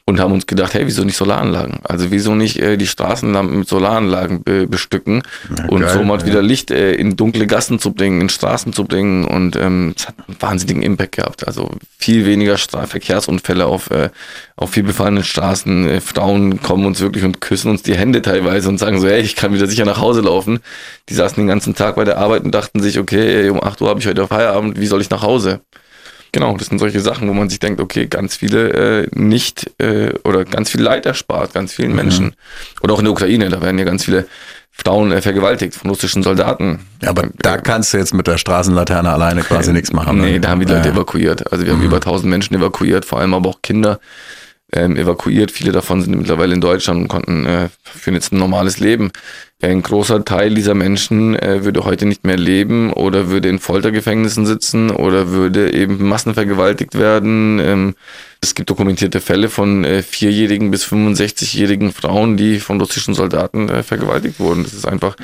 [0.08, 1.80] Und haben uns gedacht, hey, wieso nicht Solaranlagen?
[1.82, 5.22] Also wieso nicht äh, die Straßenlampen mit Solaranlagen be bestücken
[5.56, 6.26] ja, und geil, so mal ja.
[6.26, 10.06] wieder Licht äh, in dunkle Gassen zu bringen, in Straßen zu bringen und ähm, es
[10.06, 11.46] hat einen wahnsinnigen Impact gehabt.
[11.48, 14.10] Also viel weniger Stra Verkehrsunfälle auf, äh,
[14.54, 15.88] auf viel befallenen Straßen.
[15.88, 19.22] Äh, Frauen kommen uns wirklich und küssen uns die Hände teilweise und sagen so, hey,
[19.22, 20.60] ich kann wieder sicher nach Hause laufen.
[21.08, 23.88] Die saßen den ganzen Tag bei der Arbeit und dachten sich, okay, um 8 Uhr
[23.88, 25.62] habe ich heute Feierabend, wie soll ich nach Hause?
[26.36, 30.12] Genau, das sind solche Sachen, wo man sich denkt, okay, ganz viele äh, nicht äh,
[30.22, 31.96] oder ganz viel Leid erspart, ganz vielen mhm.
[31.96, 32.34] Menschen.
[32.82, 34.26] Oder auch in der Ukraine, da werden ja ganz viele
[34.70, 36.80] Frauen äh, vergewaltigt von russischen Soldaten.
[37.00, 40.20] Ja, aber da kannst du jetzt mit der Straßenlaterne alleine quasi nichts machen.
[40.20, 40.40] Nee, ne?
[40.40, 41.50] da haben wir die Leute evakuiert.
[41.50, 41.86] Also wir haben mhm.
[41.86, 43.98] über 1000 Menschen evakuiert, vor allem aber auch Kinder
[44.72, 45.50] ähm, evakuiert.
[45.50, 49.10] Viele davon sind mittlerweile in Deutschland und konnten äh, führen jetzt ein normales Leben.
[49.62, 54.44] Ein großer Teil dieser Menschen äh, würde heute nicht mehr leben oder würde in Foltergefängnissen
[54.44, 57.58] sitzen oder würde eben massenvergewaltigt werden.
[57.60, 57.94] Ähm,
[58.42, 63.82] es gibt dokumentierte Fälle von äh, vierjährigen bis 65-jährigen Frauen, die von russischen Soldaten äh,
[63.82, 64.62] vergewaltigt wurden.
[64.64, 65.16] Das ist einfach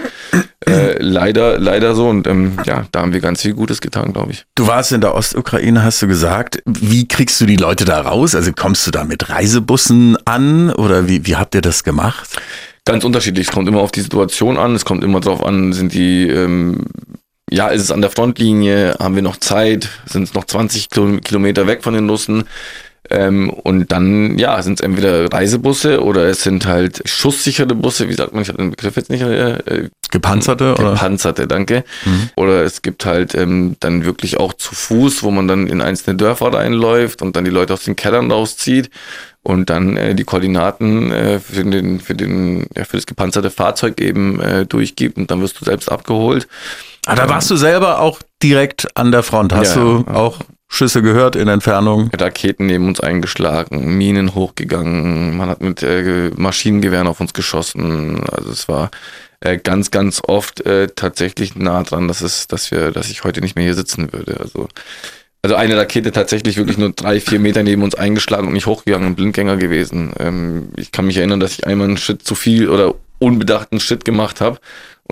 [0.66, 2.08] äh, leider, leider so.
[2.08, 4.44] Und ähm, ja, da haben wir ganz viel Gutes getan, glaube ich.
[4.54, 6.62] Du warst in der Ostukraine, hast du gesagt.
[6.64, 8.34] Wie kriegst du die Leute da raus?
[8.34, 12.28] Also kommst du da mit Reisebussen an oder wie, wie habt ihr das gemacht?
[12.84, 13.48] Ganz unterschiedlich.
[13.48, 14.74] Es kommt immer auf die Situation an.
[14.74, 16.86] Es kommt immer darauf an, sind die, ähm,
[17.50, 18.96] ja, ist es an der Frontlinie?
[18.98, 19.88] Haben wir noch Zeit?
[20.06, 22.44] Sind es noch 20 Kilometer weg von den Russen?
[23.12, 28.14] Ähm, und dann, ja, sind es entweder Reisebusse oder es sind halt schusssichere Busse, wie
[28.14, 29.22] sagt man, ich habe den Begriff jetzt nicht.
[29.22, 30.74] Äh, äh gepanzerte?
[30.76, 31.48] Gepanzerte, oder?
[31.48, 31.84] danke.
[32.04, 32.30] Mhm.
[32.36, 36.16] Oder es gibt halt ähm, dann wirklich auch zu Fuß, wo man dann in einzelne
[36.16, 38.90] Dörfer reinläuft und dann die Leute aus den Kellern rauszieht
[39.42, 44.00] und dann äh, die Koordinaten äh, für, den, für, den, ja, für das gepanzerte Fahrzeug
[44.00, 46.46] eben äh, durchgibt und dann wirst du selbst abgeholt.
[47.06, 49.52] Ah, da warst du selber auch direkt an der Front.
[49.52, 50.38] Hast ja, du auch
[50.74, 52.10] Schüsse gehört in Entfernung?
[52.18, 58.24] Raketen neben uns eingeschlagen, Minen hochgegangen, man hat mit äh, Maschinengewehren auf uns geschossen.
[58.32, 58.90] Also es war
[59.40, 63.42] äh, ganz, ganz oft äh, tatsächlich nah dran, dass es, dass wir, dass ich heute
[63.42, 64.40] nicht mehr hier sitzen würde.
[64.40, 64.68] Also
[65.42, 69.08] Also eine Rakete tatsächlich wirklich nur drei, vier Meter neben uns eingeschlagen und nicht hochgegangen,
[69.08, 70.14] ein Blindgänger gewesen.
[70.18, 74.06] Ähm, ich kann mich erinnern, dass ich einmal einen Schritt zu viel oder unbedachten Schritt
[74.06, 74.58] gemacht habe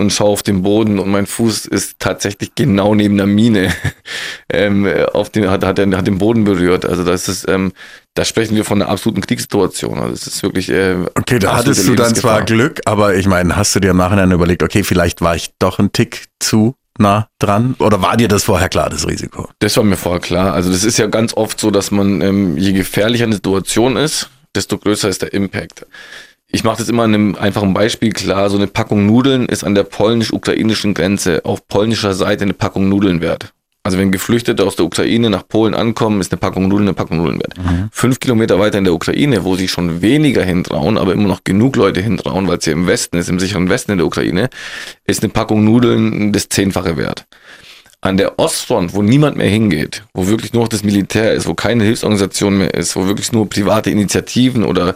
[0.01, 3.71] und schaue auf den Boden und mein Fuß ist tatsächlich genau neben der Mine
[4.51, 6.85] ähm, auf den, hat, hat, hat den Boden berührt.
[6.85, 7.71] Also das ist, ähm,
[8.15, 9.99] da sprechen wir von einer absoluten Kriegssituation.
[9.99, 10.69] Also es ist wirklich.
[10.69, 13.97] Äh, okay, da hattest du dann zwar Glück, aber ich meine, hast du dir im
[13.97, 17.75] Nachhinein überlegt, okay, vielleicht war ich doch ein Tick zu nah dran?
[17.79, 19.49] Oder war dir das vorher klar, das Risiko?
[19.59, 20.53] Das war mir vorher klar.
[20.53, 24.29] Also das ist ja ganz oft so, dass man, ähm, je gefährlicher eine Situation ist,
[24.55, 25.85] desto größer ist der Impact.
[26.51, 28.49] Ich mache das immer an einem einfachen Beispiel klar.
[28.49, 33.21] So eine Packung Nudeln ist an der polnisch-ukrainischen Grenze auf polnischer Seite eine Packung Nudeln
[33.21, 33.53] wert.
[33.83, 37.17] Also wenn Geflüchtete aus der Ukraine nach Polen ankommen, ist eine Packung Nudeln eine Packung
[37.17, 37.57] Nudeln wert.
[37.57, 37.89] Mhm.
[37.91, 41.77] Fünf Kilometer weiter in der Ukraine, wo sich schon weniger hintrauen, aber immer noch genug
[41.77, 44.49] Leute hintrauen, weil es hier im Westen ist, im sicheren Westen in der Ukraine,
[45.07, 47.25] ist eine Packung Nudeln das Zehnfache wert.
[48.01, 51.55] An der Ostfront, wo niemand mehr hingeht, wo wirklich nur noch das Militär ist, wo
[51.55, 54.95] keine Hilfsorganisation mehr ist, wo wirklich nur private Initiativen oder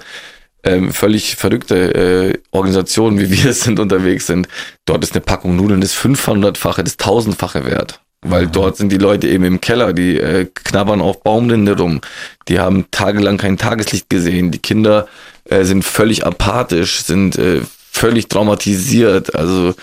[0.65, 4.47] ähm, völlig verrückte äh, Organisationen, wie wir es sind, unterwegs sind,
[4.85, 8.01] dort ist eine Packung Nudeln das 500-fache, das 1000-fache wert.
[8.21, 8.51] Weil mhm.
[8.51, 12.01] dort sind die Leute eben im Keller, die äh, knabbern auf Baumrinde rum,
[12.47, 15.07] die haben tagelang kein Tageslicht gesehen, die Kinder
[15.45, 19.35] äh, sind völlig apathisch, sind äh, völlig traumatisiert.
[19.35, 19.75] Also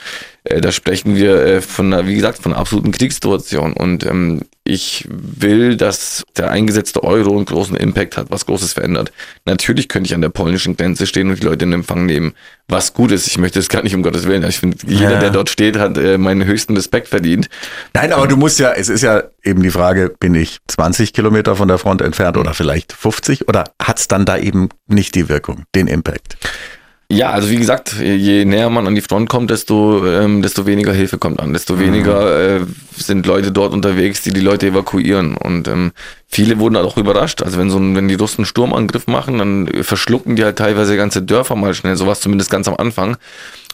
[0.45, 3.73] äh, da sprechen wir äh, von einer, wie gesagt, von einer absoluten Kriegssituation.
[3.73, 9.13] Und ähm, ich will, dass der eingesetzte Euro einen großen Impact hat, was Großes verändert.
[9.45, 12.35] Natürlich könnte ich an der polnischen Grenze stehen und die Leute in Empfang nehmen,
[12.69, 13.27] was gut ist.
[13.27, 14.45] Ich möchte es gar nicht um Gottes Willen.
[14.45, 15.21] Ich finde, jeder, ja.
[15.21, 17.49] der dort steht, hat äh, meinen höchsten Respekt verdient.
[17.95, 21.57] Nein, aber du musst ja, es ist ja eben die Frage, bin ich 20 Kilometer
[21.57, 25.29] von der Front entfernt oder vielleicht 50 oder hat es dann da eben nicht die
[25.29, 26.37] Wirkung, den Impact?
[27.13, 30.95] Ja, also wie gesagt, je näher man an die Front kommt, desto, ähm, desto weniger
[30.95, 31.81] Hilfe kommt an, desto mhm.
[31.81, 32.61] weniger äh,
[32.97, 35.37] sind Leute dort unterwegs, die die Leute evakuieren.
[35.37, 35.93] Und ähm,
[36.27, 37.43] viele wurden halt auch überrascht.
[37.43, 40.97] Also wenn so ein, wenn die Russen einen Sturmangriff machen, dann verschlucken die halt teilweise
[40.97, 43.19] ganze Dörfer mal schnell, sowas zumindest ganz am Anfang.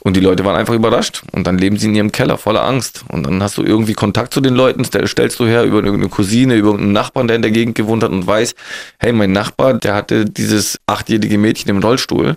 [0.00, 1.22] Und die Leute waren einfach überrascht.
[1.30, 3.04] Und dann leben sie in ihrem Keller voller Angst.
[3.06, 6.56] Und dann hast du irgendwie Kontakt zu den Leuten, stellst du her über irgendeine Cousine,
[6.56, 8.56] über irgendeinen Nachbarn, der in der Gegend gewohnt hat und weiß,
[8.98, 12.36] hey, mein Nachbar, der hatte dieses achtjährige Mädchen im Rollstuhl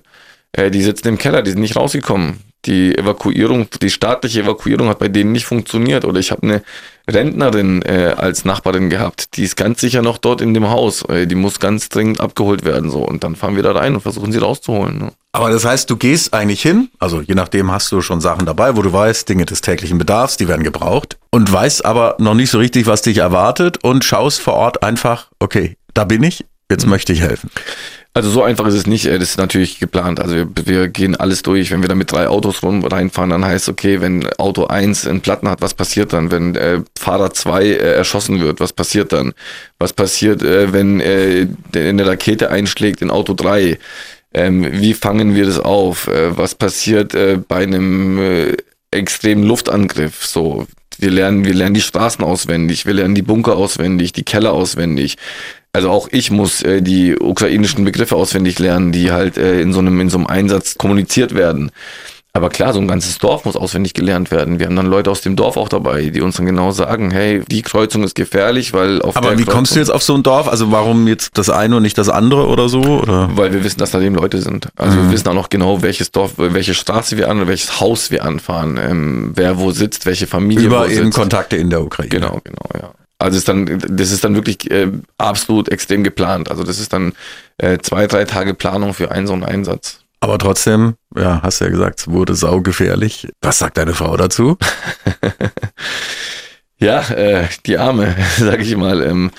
[0.53, 2.39] äh, die sitzen im Keller, die sind nicht rausgekommen.
[2.65, 6.05] Die Evakuierung, die staatliche Evakuierung hat bei denen nicht funktioniert.
[6.05, 6.63] Oder ich habe eine
[7.09, 11.03] Rentnerin äh, als Nachbarin gehabt, die ist ganz sicher noch dort in dem Haus.
[11.09, 12.91] Äh, die muss ganz dringend abgeholt werden.
[12.91, 14.97] so Und dann fahren wir da rein und versuchen sie rauszuholen.
[14.99, 15.11] Ne?
[15.33, 18.75] Aber das heißt, du gehst eigentlich hin, also je nachdem hast du schon Sachen dabei,
[18.75, 22.51] wo du weißt, Dinge des täglichen Bedarfs, die werden gebraucht und weißt aber noch nicht
[22.51, 26.83] so richtig, was dich erwartet und schaust vor Ort einfach, okay, da bin ich, jetzt
[26.83, 26.89] mhm.
[26.91, 27.49] möchte ich helfen.
[28.13, 29.05] Also so einfach ist es nicht.
[29.05, 30.19] Das ist natürlich geplant.
[30.19, 31.71] Also wir, wir gehen alles durch.
[31.71, 35.21] Wenn wir da mit drei Autos rum reinfahren, dann heißt okay, wenn Auto 1 einen
[35.21, 36.29] Platten hat, was passiert dann?
[36.29, 39.33] Wenn äh, Fahrer 2 äh, erschossen wird, was passiert dann?
[39.79, 43.79] Was passiert, äh, wenn äh, eine Rakete einschlägt in Auto 3?
[44.33, 46.07] Ähm, wie fangen wir das auf?
[46.07, 48.57] Äh, was passiert äh, bei einem äh,
[48.91, 50.25] extremen Luftangriff?
[50.25, 54.53] So, wir lernen, wir lernen die Straßen auswendig, wir lernen die Bunker auswendig, die Keller
[54.53, 55.17] auswendig.
[55.73, 59.79] Also auch ich muss äh, die ukrainischen Begriffe auswendig lernen, die halt äh, in so
[59.79, 61.71] einem in so einem Einsatz kommuniziert werden.
[62.33, 64.57] Aber klar, so ein ganzes Dorf muss auswendig gelernt werden.
[64.57, 67.41] Wir haben dann Leute aus dem Dorf auch dabei, die uns dann genau sagen, hey,
[67.51, 70.23] die Kreuzung ist gefährlich, weil auf Aber wie Kreuzung kommst du jetzt auf so ein
[70.23, 70.47] Dorf?
[70.47, 72.81] Also warum jetzt das eine und nicht das andere oder so?
[72.81, 73.29] Oder?
[73.35, 74.69] Weil wir wissen, dass da eben Leute sind.
[74.77, 75.07] Also mhm.
[75.07, 78.79] wir wissen auch noch genau, welches Dorf, welche Straße wir an, welches Haus wir anfahren,
[78.81, 81.17] ähm, wer wo sitzt, welche Familie Über wo eben sitzt.
[81.17, 82.09] Kontakte in der Ukraine.
[82.09, 82.91] Genau, genau, ja.
[83.21, 86.49] Also ist dann, das ist dann wirklich äh, absolut extrem geplant.
[86.49, 87.13] Also das ist dann
[87.57, 89.99] äh, zwei, drei Tage Planung für einen so einen Einsatz.
[90.19, 93.27] Aber trotzdem, ja, hast ja gesagt, es wurde saugefährlich.
[93.41, 94.55] Was sagt deine Frau dazu?
[96.77, 99.01] ja, äh, die Arme, sag ich mal.
[99.01, 99.31] Ähm,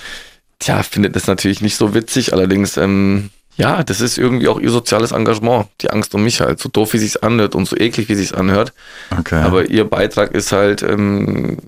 [0.59, 2.33] tja, findet das natürlich nicht so witzig.
[2.33, 5.67] Allerdings, ähm, ja, das ist irgendwie auch ihr soziales Engagement.
[5.79, 6.59] Die Angst um mich halt.
[6.59, 8.73] So doof, wie sich's anhört und so eklig, wie sich's anhört.
[9.17, 9.41] Okay.
[9.41, 11.59] Aber ihr Beitrag ist halt, ähm,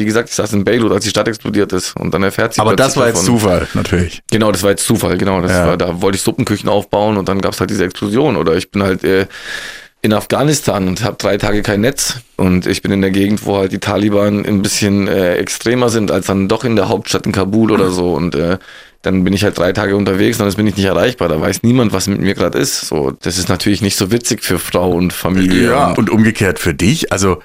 [0.00, 2.60] wie gesagt, ich saß in Beirut, als die Stadt explodiert ist und dann erfährt sie
[2.60, 4.22] Aber das war jetzt Zufall, natürlich.
[4.30, 5.42] Genau, das war jetzt Zufall, genau.
[5.42, 5.66] Das ja.
[5.66, 8.36] war, da wollte ich Suppenküchen aufbauen und dann gab es halt diese Explosion.
[8.36, 9.26] Oder ich bin halt äh,
[10.02, 12.16] in Afghanistan und habe drei Tage kein Netz.
[12.36, 16.10] Und ich bin in der Gegend, wo halt die Taliban ein bisschen äh, extremer sind
[16.10, 18.14] als dann doch in der Hauptstadt in Kabul oder so.
[18.14, 18.56] Und äh,
[19.02, 21.28] dann bin ich halt drei Tage unterwegs und dann bin ich nicht erreichbar.
[21.28, 22.80] Da weiß niemand, was mit mir gerade ist.
[22.82, 25.70] So, das ist natürlich nicht so witzig für Frau und Familie.
[25.70, 27.12] Ja, und, und umgekehrt für dich.
[27.12, 27.42] Also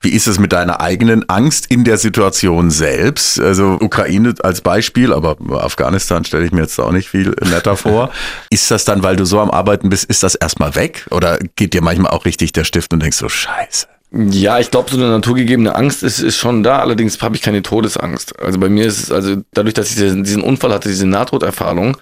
[0.00, 3.38] wie ist es mit deiner eigenen Angst in der Situation selbst?
[3.38, 8.10] Also Ukraine als Beispiel, aber Afghanistan stelle ich mir jetzt auch nicht viel netter vor.
[8.50, 11.06] ist das dann, weil du so am Arbeiten bist, ist das erstmal weg?
[11.10, 13.86] Oder geht dir manchmal auch richtig der Stift und denkst so, scheiße?
[14.12, 17.62] Ja, ich glaube, so eine naturgegebene Angst ist, ist schon da, allerdings habe ich keine
[17.62, 18.40] Todesangst.
[18.40, 21.96] Also bei mir ist es, also dadurch, dass ich diesen Unfall hatte, diese Nahtoderfahrung,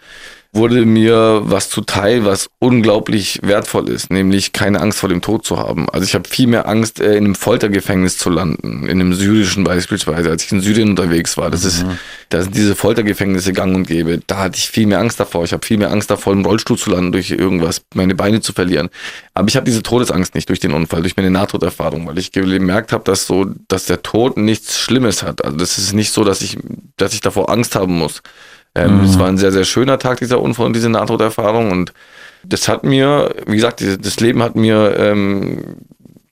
[0.52, 5.58] wurde mir was zuteil, was unglaublich wertvoll ist, nämlich keine Angst vor dem Tod zu
[5.58, 5.90] haben.
[5.90, 9.64] Also ich habe viel mehr Angst, äh, in einem Foltergefängnis zu landen, in einem syrischen
[9.64, 11.50] beispielsweise, als ich in Syrien unterwegs war.
[11.50, 11.68] Das mhm.
[11.68, 11.86] ist,
[12.30, 14.20] da sind diese Foltergefängnisse gang und gäbe.
[14.26, 15.44] Da hatte ich viel mehr Angst davor.
[15.44, 18.54] Ich habe viel mehr Angst davor, im Rollstuhl zu landen, durch irgendwas, meine Beine zu
[18.54, 18.88] verlieren.
[19.34, 22.92] Aber ich habe diese Todesangst nicht durch den Unfall, durch meine Nahtoderfahrung, weil ich gemerkt
[22.92, 25.44] habe, dass so, dass der Tod nichts Schlimmes hat.
[25.44, 26.56] Also das ist nicht so, dass ich,
[26.96, 28.22] dass ich davor Angst haben muss.
[28.84, 29.04] Ähm, mhm.
[29.04, 31.70] Es war ein sehr, sehr schöner Tag, dieser Unfall und diese Nahtoderfahrung.
[31.70, 31.92] Und
[32.44, 35.76] das hat mir, wie gesagt, das Leben hat mir, ähm,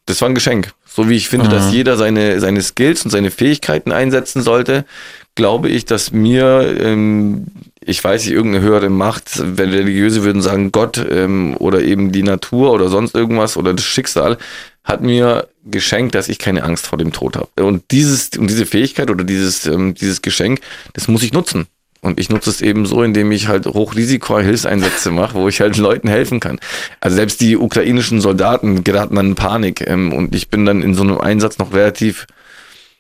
[0.07, 0.73] das war ein Geschenk.
[0.87, 1.51] So wie ich finde, mhm.
[1.51, 4.87] dass jeder seine, seine Skills und seine Fähigkeiten einsetzen sollte,
[5.35, 7.49] glaube ich, dass mir, ähm,
[7.85, 12.23] ich weiß nicht, irgendeine höhere Macht, wenn Religiöse würden sagen Gott ähm, oder eben die
[12.23, 14.39] Natur oder sonst irgendwas oder das Schicksal,
[14.85, 17.65] hat mir geschenkt, dass ich keine Angst vor dem Tod habe.
[17.65, 20.61] Und dieses und diese Fähigkeit oder dieses ähm, dieses Geschenk,
[20.95, 21.67] das muss ich nutzen.
[22.01, 26.09] Und ich nutze es eben so, indem ich halt Hochrisiko-Hilfseinsätze mache, wo ich halt Leuten
[26.09, 26.59] helfen kann.
[27.01, 29.81] Also selbst die ukrainischen Soldaten geraten dann in Panik.
[29.87, 32.27] Ähm, und ich bin dann in so einem Einsatz noch relativ,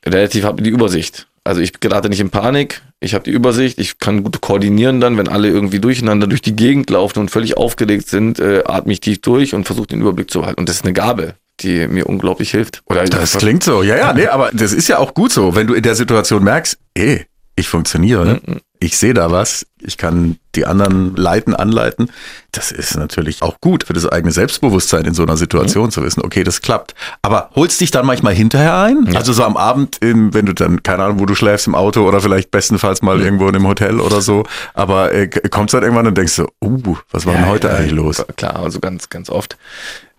[0.04, 1.28] relativ, habe die Übersicht.
[1.44, 5.16] Also ich gerate nicht in Panik, ich habe die Übersicht, ich kann gut koordinieren dann,
[5.16, 9.00] wenn alle irgendwie durcheinander durch die Gegend laufen und völlig aufgeregt sind, äh, atme ich
[9.00, 10.58] tief durch und versuche den Überblick zu behalten.
[10.58, 12.82] Und das ist eine Gabe die mir unglaublich hilft.
[12.86, 15.66] Oder das klingt so, ja, ja, nee, aber das ist ja auch gut so, wenn
[15.66, 18.60] du in der Situation merkst, ey, ich funktioniere, mhm.
[18.80, 22.10] Ich sehe da was, ich kann die anderen leiten, anleiten.
[22.52, 25.90] Das ist natürlich auch gut für das eigene Selbstbewusstsein in so einer Situation mhm.
[25.90, 26.94] zu wissen, okay, das klappt.
[27.22, 29.06] Aber holst dich dann manchmal hinterher ein?
[29.10, 29.18] Ja.
[29.18, 32.06] Also so am Abend, in, wenn du dann, keine Ahnung, wo du schläfst im Auto
[32.06, 33.24] oder vielleicht bestenfalls mal mhm.
[33.24, 36.96] irgendwo in einem Hotel oder so, aber äh, kommst dann irgendwann und denkst so, uh,
[37.10, 38.24] was war ja, denn heute ja, eigentlich los?
[38.36, 39.56] Klar, also ganz, ganz oft.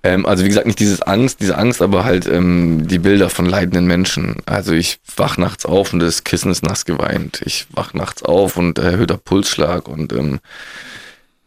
[0.08, 3.46] Ähm, also wie gesagt, nicht dieses Angst, diese Angst, aber halt ähm, die Bilder von
[3.46, 4.38] leidenden Menschen.
[4.46, 7.42] Also ich wach nachts auf und das Kissen ist nass geweint.
[7.46, 10.40] Ich wach nachts auf und erhöhter Pulsschlag und ähm,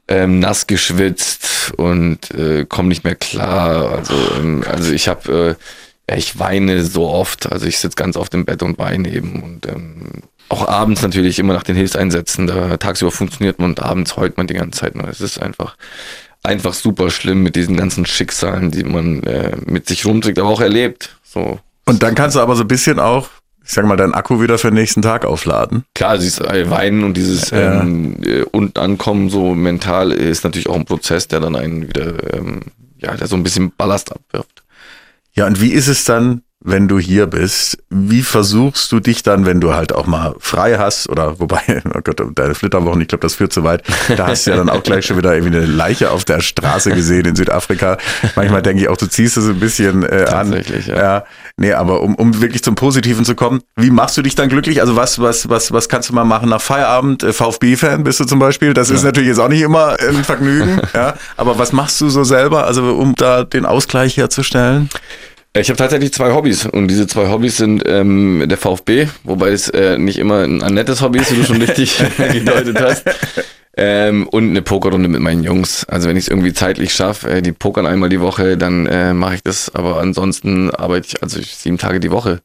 [0.09, 3.93] ähm, nass geschwitzt und äh, komme nicht mehr klar.
[3.93, 5.57] Also, ähm, also ich habe,
[6.07, 7.51] äh, ich weine so oft.
[7.51, 11.39] Also ich sitze ganz oft im Bett und weine eben und ähm, auch abends natürlich
[11.39, 12.47] immer nach den Hilfseinsätzen.
[12.47, 15.09] Da tagsüber funktioniert man und abends heult man die ganze Zeit nur.
[15.09, 15.77] Es ist einfach
[16.43, 20.61] einfach super schlimm mit diesen ganzen Schicksalen, die man äh, mit sich rumträgt, aber auch
[20.61, 21.17] erlebt.
[21.23, 21.61] So.
[21.87, 23.29] Und dann kannst du aber so ein bisschen auch,
[23.65, 25.85] ich sag mal, deinen Akku wieder für den nächsten Tag aufladen.
[25.95, 27.83] Klar, dieses Weinen und dieses ja.
[27.83, 32.35] ähm, äh, unten ankommen so mental ist natürlich auch ein Prozess, der dann einen wieder,
[32.35, 32.63] ähm,
[32.99, 34.63] ja, der so ein bisschen Ballast abwirft.
[35.35, 39.47] Ja, und wie ist es dann, wenn du hier bist, wie versuchst du dich dann,
[39.47, 41.61] wenn du halt auch mal frei hast oder wobei,
[41.95, 43.83] oh Gott, deine Flitterwochen, ich glaube, das führt zu weit,
[44.15, 46.91] da hast du ja dann auch gleich schon wieder irgendwie eine Leiche auf der Straße
[46.91, 47.97] gesehen in Südafrika.
[48.37, 50.97] Manchmal denke ich auch, du ziehst es ein bisschen äh, Tatsächlich, an.
[50.97, 51.03] Ja.
[51.03, 51.25] ja.
[51.57, 54.81] Nee, aber um, um wirklich zum Positiven zu kommen, wie machst du dich dann glücklich?
[54.81, 57.23] Also was, was, was, was kannst du mal machen nach Feierabend?
[57.23, 58.75] Äh, VfB-Fan bist du zum Beispiel?
[58.75, 58.97] Das ja.
[58.97, 61.15] ist natürlich jetzt auch nicht immer ein Vergnügen, ja.
[61.39, 64.91] Aber was machst du so selber, also um da den Ausgleich herzustellen?
[65.53, 69.69] Ich habe tatsächlich zwei Hobbys und diese zwei Hobbys sind ähm, der VfB, wobei es
[69.69, 72.01] äh, nicht immer ein, ein nettes Hobby ist, wie du schon richtig
[72.33, 73.05] gedeutet hast.
[73.77, 75.85] Ähm, und eine Pokerrunde mit meinen Jungs.
[75.89, 79.13] Also wenn ich es irgendwie zeitlich schaffe, äh, die pokern einmal die Woche, dann äh,
[79.13, 79.75] mache ich das.
[79.75, 82.43] Aber ansonsten arbeite ich also ich, sieben Tage die Woche.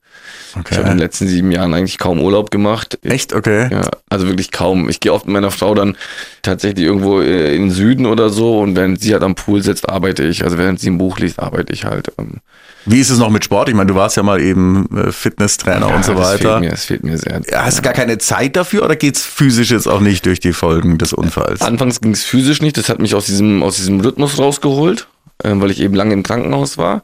[0.58, 0.68] Okay.
[0.72, 2.98] Ich habe in den letzten sieben Jahren eigentlich kaum Urlaub gemacht.
[3.04, 3.34] Echt?
[3.34, 3.68] Okay.
[3.72, 4.88] Ja, also wirklich kaum.
[4.88, 5.98] Ich gehe oft mit meiner Frau dann
[6.42, 9.90] tatsächlich irgendwo äh, in den Süden oder so und wenn sie halt am Pool sitzt,
[9.90, 10.44] arbeite ich.
[10.44, 12.14] Also während sie ein Buch liest, arbeite ich halt.
[12.18, 12.40] Ähm,
[12.86, 13.70] wie ist es noch mit Sport?
[13.70, 16.60] Ich meine, du warst ja mal eben äh, Fitnesstrainer ja, und so weiter.
[16.60, 17.64] Das fehlt mir, das fehlt mir sehr.
[17.64, 20.98] Hast du gar keine Zeit dafür oder geht's physisch jetzt auch nicht durch die Folgen
[20.98, 21.62] des Unfalls?
[21.62, 22.78] Anfangs ging es physisch nicht.
[22.78, 25.08] Das hat mich aus diesem, aus diesem Rhythmus rausgeholt,
[25.44, 27.04] äh, weil ich eben lange im Krankenhaus war.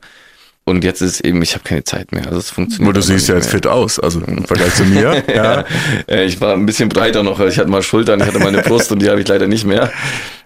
[0.64, 2.28] Und jetzt ist es eben, ich habe keine Zeit mehr.
[2.28, 2.88] Also es funktioniert.
[2.88, 5.24] Aber du siehst ja jetzt fit aus, also im Vergleich zu mir.
[5.36, 5.66] ja.
[6.08, 7.40] Äh, ich war ein bisschen breiter noch.
[7.40, 9.92] Ich hatte mal Schultern, ich hatte meine Brust und die habe ich leider nicht mehr.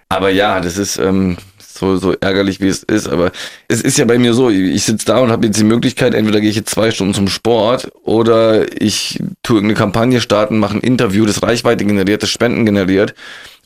[0.08, 1.36] Aber ja, das ist, ähm,
[1.78, 3.08] so, so ärgerlich wie es ist.
[3.08, 3.32] Aber
[3.68, 6.40] es ist ja bei mir so, ich sitze da und habe jetzt die Möglichkeit, entweder
[6.40, 10.80] gehe ich jetzt zwei Stunden zum Sport oder ich tue irgendeine Kampagne starten, mache ein
[10.80, 13.14] Interview, das Reichweite generiert, das Spenden generiert.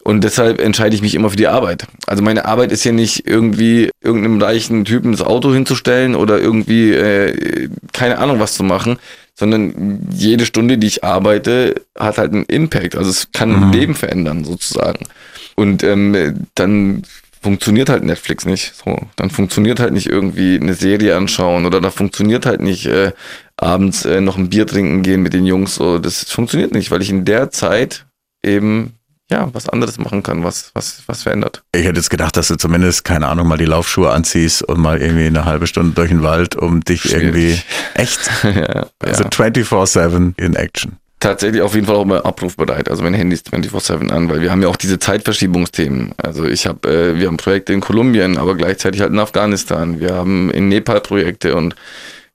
[0.02, 1.86] Und deshalb entscheide ich mich immer für die Arbeit.
[2.06, 6.92] Also meine Arbeit ist ja nicht irgendwie irgendeinem reichen Typen das Auto hinzustellen oder irgendwie
[6.92, 8.98] äh, keine Ahnung was zu machen,
[9.34, 12.96] sondern jede Stunde, die ich arbeite, hat halt einen Impact.
[12.96, 13.62] Also es kann mhm.
[13.62, 15.06] ein Leben verändern sozusagen.
[15.54, 17.02] Und ähm, dann
[17.40, 18.74] funktioniert halt Netflix nicht.
[18.74, 23.12] So, dann funktioniert halt nicht irgendwie eine Serie anschauen oder da funktioniert halt nicht äh,
[23.56, 25.74] abends äh, noch ein Bier trinken gehen mit den Jungs.
[25.74, 28.06] So, das funktioniert nicht, weil ich in der Zeit
[28.44, 28.94] eben
[29.30, 31.62] ja, was anderes machen kann, was, was, was verändert.
[31.72, 35.00] Ich hätte jetzt gedacht, dass du zumindest, keine Ahnung, mal die Laufschuhe anziehst und mal
[35.00, 37.22] irgendwie eine halbe Stunde durch den Wald, um dich Schwierig.
[37.22, 37.60] irgendwie
[37.94, 39.30] echt, ja, also ja.
[39.30, 40.96] 24-7 in Action.
[41.20, 42.88] Tatsächlich auf jeden Fall auch immer abrufbereit.
[42.88, 46.14] Also mein Handy ist 24-7 an, weil wir haben ja auch diese Zeitverschiebungsthemen.
[46.16, 50.00] Also ich habe, äh, wir haben Projekte in Kolumbien, aber gleichzeitig halt in Afghanistan.
[50.00, 51.76] Wir haben in Nepal Projekte und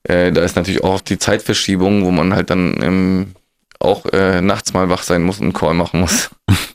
[0.04, 3.32] äh, da ist natürlich auch die Zeitverschiebung, wo man halt dann ähm,
[3.80, 6.30] auch äh, nachts mal wach sein muss und einen Call machen muss.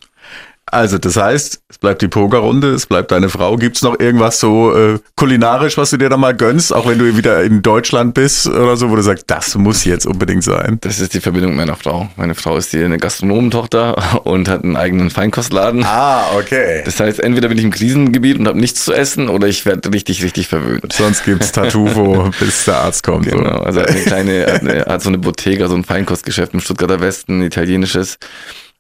[0.73, 3.57] Also das heißt, es bleibt die Pokerrunde, es bleibt deine Frau.
[3.57, 7.17] Gibt's noch irgendwas so äh, kulinarisch, was du dir da mal gönnst, auch wenn du
[7.17, 10.79] wieder in Deutschland bist oder so, wo du sagst, das muss jetzt unbedingt sein?
[10.81, 12.09] Das ist die Verbindung meiner Frau.
[12.17, 15.83] Meine Frau ist die eine Gastronomentochter und hat einen eigenen Feinkostladen.
[15.85, 16.83] Ah, okay.
[16.85, 19.93] Das heißt, entweder bin ich im Krisengebiet und habe nichts zu essen oder ich werde
[19.93, 20.93] richtig, richtig verwöhnt.
[20.93, 23.29] Sonst gibt's Tartufo, bis der Arzt kommt.
[23.29, 23.37] so.
[23.37, 26.55] Genau, also er hat eine kleine, hat, eine, hat so eine Bottega, so ein Feinkostgeschäft
[26.55, 28.19] im Stuttgarter Westen, ein italienisches.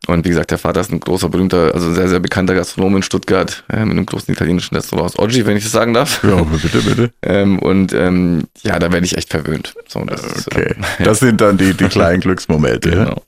[0.06, 3.02] Und wie gesagt, der Vater ist ein großer, berühmter, also sehr, sehr bekannter Gastronom in
[3.02, 6.24] Stuttgart, äh, mit einem großen italienischen Restaurant aus Oggi, wenn ich das sagen darf.
[6.24, 7.10] Ja, bitte, bitte.
[7.22, 9.74] Ähm, und ähm, ja, da werde ich echt verwöhnt.
[9.86, 12.88] So, das ist, Okay, äh, das sind dann die, die kleinen Glücksmomente.
[12.88, 13.04] ja.
[13.04, 13.22] Genau.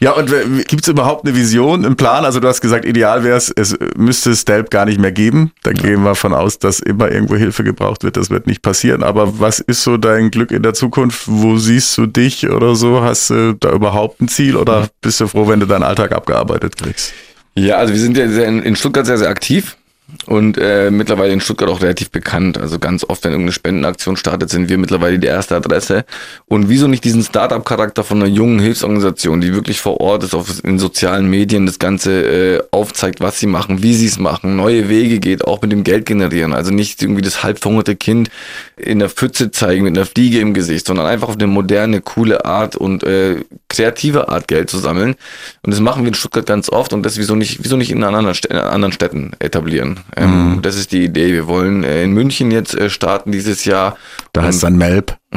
[0.00, 2.24] Ja, und w- gibt's überhaupt eine Vision, einen Plan?
[2.24, 5.52] Also du hast gesagt, ideal wäre es, es müsste Stelp gar nicht mehr geben.
[5.62, 8.16] Da gehen wir von aus, dass immer irgendwo Hilfe gebraucht wird.
[8.16, 9.02] Das wird nicht passieren.
[9.02, 11.24] Aber was ist so dein Glück in der Zukunft?
[11.26, 13.02] Wo siehst du dich oder so?
[13.02, 16.76] Hast du da überhaupt ein Ziel oder bist du froh, wenn du deinen Alltag abgearbeitet
[16.76, 17.12] kriegst?
[17.54, 19.76] Ja, also wir sind ja in Stuttgart sehr, sehr aktiv
[20.26, 22.58] und äh, mittlerweile in Stuttgart auch relativ bekannt.
[22.58, 26.04] Also ganz oft, wenn irgendeine Spendenaktion startet, sind wir mittlerweile die erste Adresse.
[26.46, 30.62] Und wieso nicht diesen Startup-Charakter von einer jungen Hilfsorganisation, die wirklich vor Ort ist, auf
[30.64, 34.88] in sozialen Medien das Ganze äh, aufzeigt, was sie machen, wie sie es machen, neue
[34.88, 36.52] Wege geht, auch mit dem Geld generieren.
[36.52, 38.30] Also nicht irgendwie das halbverhungerte Kind
[38.76, 42.44] in der Pfütze zeigen mit einer Fliege im Gesicht, sondern einfach auf eine moderne, coole
[42.44, 45.16] Art und äh, kreative Art Geld zu sammeln.
[45.62, 48.04] Und das machen wir in Stuttgart ganz oft und das wieso nicht, wieso nicht in
[48.04, 49.95] anderen, Städten, in anderen Städten etablieren.
[50.16, 51.32] Ähm, Das ist die Idee.
[51.32, 53.96] Wir wollen äh, in München jetzt äh, starten dieses Jahr.
[54.32, 55.16] Da heißt dann Melb.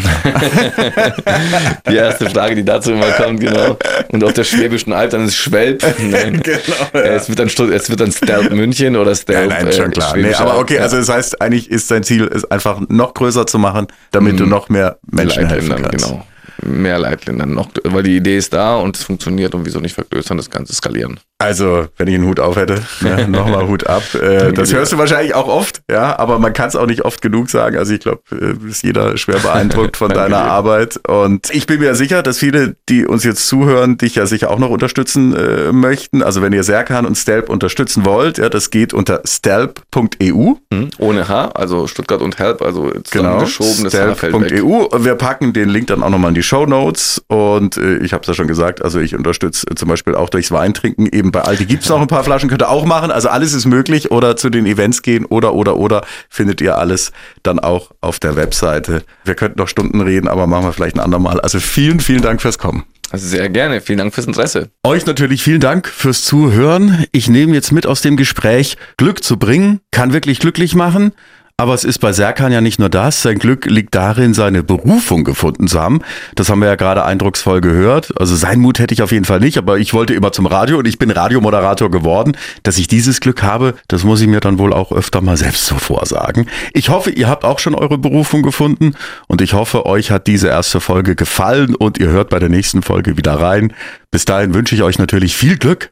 [1.90, 3.78] Die erste Frage, die dazu immer kommt, genau.
[4.10, 5.84] Und auf der Schwäbischen Alb, dann ist Schwelp.
[6.00, 6.42] Nein.
[6.42, 6.60] Genau,
[6.94, 9.94] Äh, Es wird dann, es wird dann Stealth München oder Ja, Stealth nein, schon äh,
[9.94, 10.16] klar.
[10.18, 10.82] Nee, aber okay, Ja.
[10.84, 14.46] also das heißt, eigentlich ist dein Ziel, es einfach noch größer zu machen, damit du
[14.46, 16.06] noch mehr Menschen helfen kannst.
[16.06, 16.26] genau.
[16.62, 20.36] Mehr Leitländern noch, weil die Idee ist da und es funktioniert und wieso nicht vergrößern,
[20.36, 21.18] das Ganze skalieren.
[21.42, 24.04] Also, wenn ich einen Hut auf hätte, ne, nochmal Hut ab.
[24.14, 27.22] Äh, das hörst du wahrscheinlich auch oft, ja, aber man kann es auch nicht oft
[27.22, 27.78] genug sagen.
[27.78, 30.40] Also ich glaube, äh, ist jeder schwer beeindruckt von deiner.
[30.40, 31.00] Arbeit.
[31.08, 34.60] Und ich bin mir sicher, dass viele, die uns jetzt zuhören, dich ja sicher auch
[34.60, 36.22] noch unterstützen äh, möchten.
[36.24, 40.56] Also wenn ihr Serkan und Stelp unterstützen wollt, ja, das geht unter stelp.eu.
[40.74, 40.90] Hm?
[40.98, 43.02] Ohne H, also Stuttgart und Help, also Genau,
[43.44, 44.48] zusammengeschoben, das H fällt weg.
[44.50, 44.86] stelp.eu.
[44.86, 47.22] Und wir packen den Link dann auch nochmal in die Show Notes.
[47.28, 50.52] Und äh, ich habe es ja schon gesagt, also ich unterstütze zum Beispiel auch durchs
[50.52, 51.06] Weintrinken.
[51.06, 53.12] Eben bei Aldi gibt's noch ein paar Flaschen, könnt ihr auch machen.
[53.12, 54.12] Also alles ist möglich.
[54.12, 56.06] Oder zu den Events gehen oder, oder, oder.
[56.30, 57.12] Findet ihr alles
[57.44, 59.04] dann auch auf der Webseite.
[59.24, 61.40] Wir könnten noch Stunden reden, aber machen wir vielleicht ein andermal.
[61.42, 62.86] Also vielen, vielen Dank fürs Kommen.
[63.12, 64.70] Also sehr gerne, vielen Dank fürs Interesse.
[64.84, 67.06] Euch natürlich vielen Dank fürs Zuhören.
[67.12, 71.12] Ich nehme jetzt mit aus dem Gespräch, Glück zu bringen, kann wirklich glücklich machen.
[71.60, 73.22] Aber es ist bei Serkan ja nicht nur das.
[73.22, 76.00] Sein Glück liegt darin, seine Berufung gefunden zu haben.
[76.36, 78.18] Das haben wir ja gerade eindrucksvoll gehört.
[78.18, 80.78] Also sein Mut hätte ich auf jeden Fall nicht, aber ich wollte immer zum Radio
[80.78, 82.38] und ich bin Radiomoderator geworden.
[82.64, 85.66] Dass ich dieses Glück habe, das muss ich mir dann wohl auch öfter mal selbst
[85.66, 86.48] so vorsagen.
[86.74, 88.94] Ich hoffe, ihr habt auch schon eure Berufung gefunden
[89.28, 92.84] und ich hoffe, euch hat diese erste Folge gefallen und ihr hört bei der nächsten
[92.84, 93.74] Folge wieder rein.
[94.12, 95.92] Bis dahin wünsche ich euch natürlich viel Glück.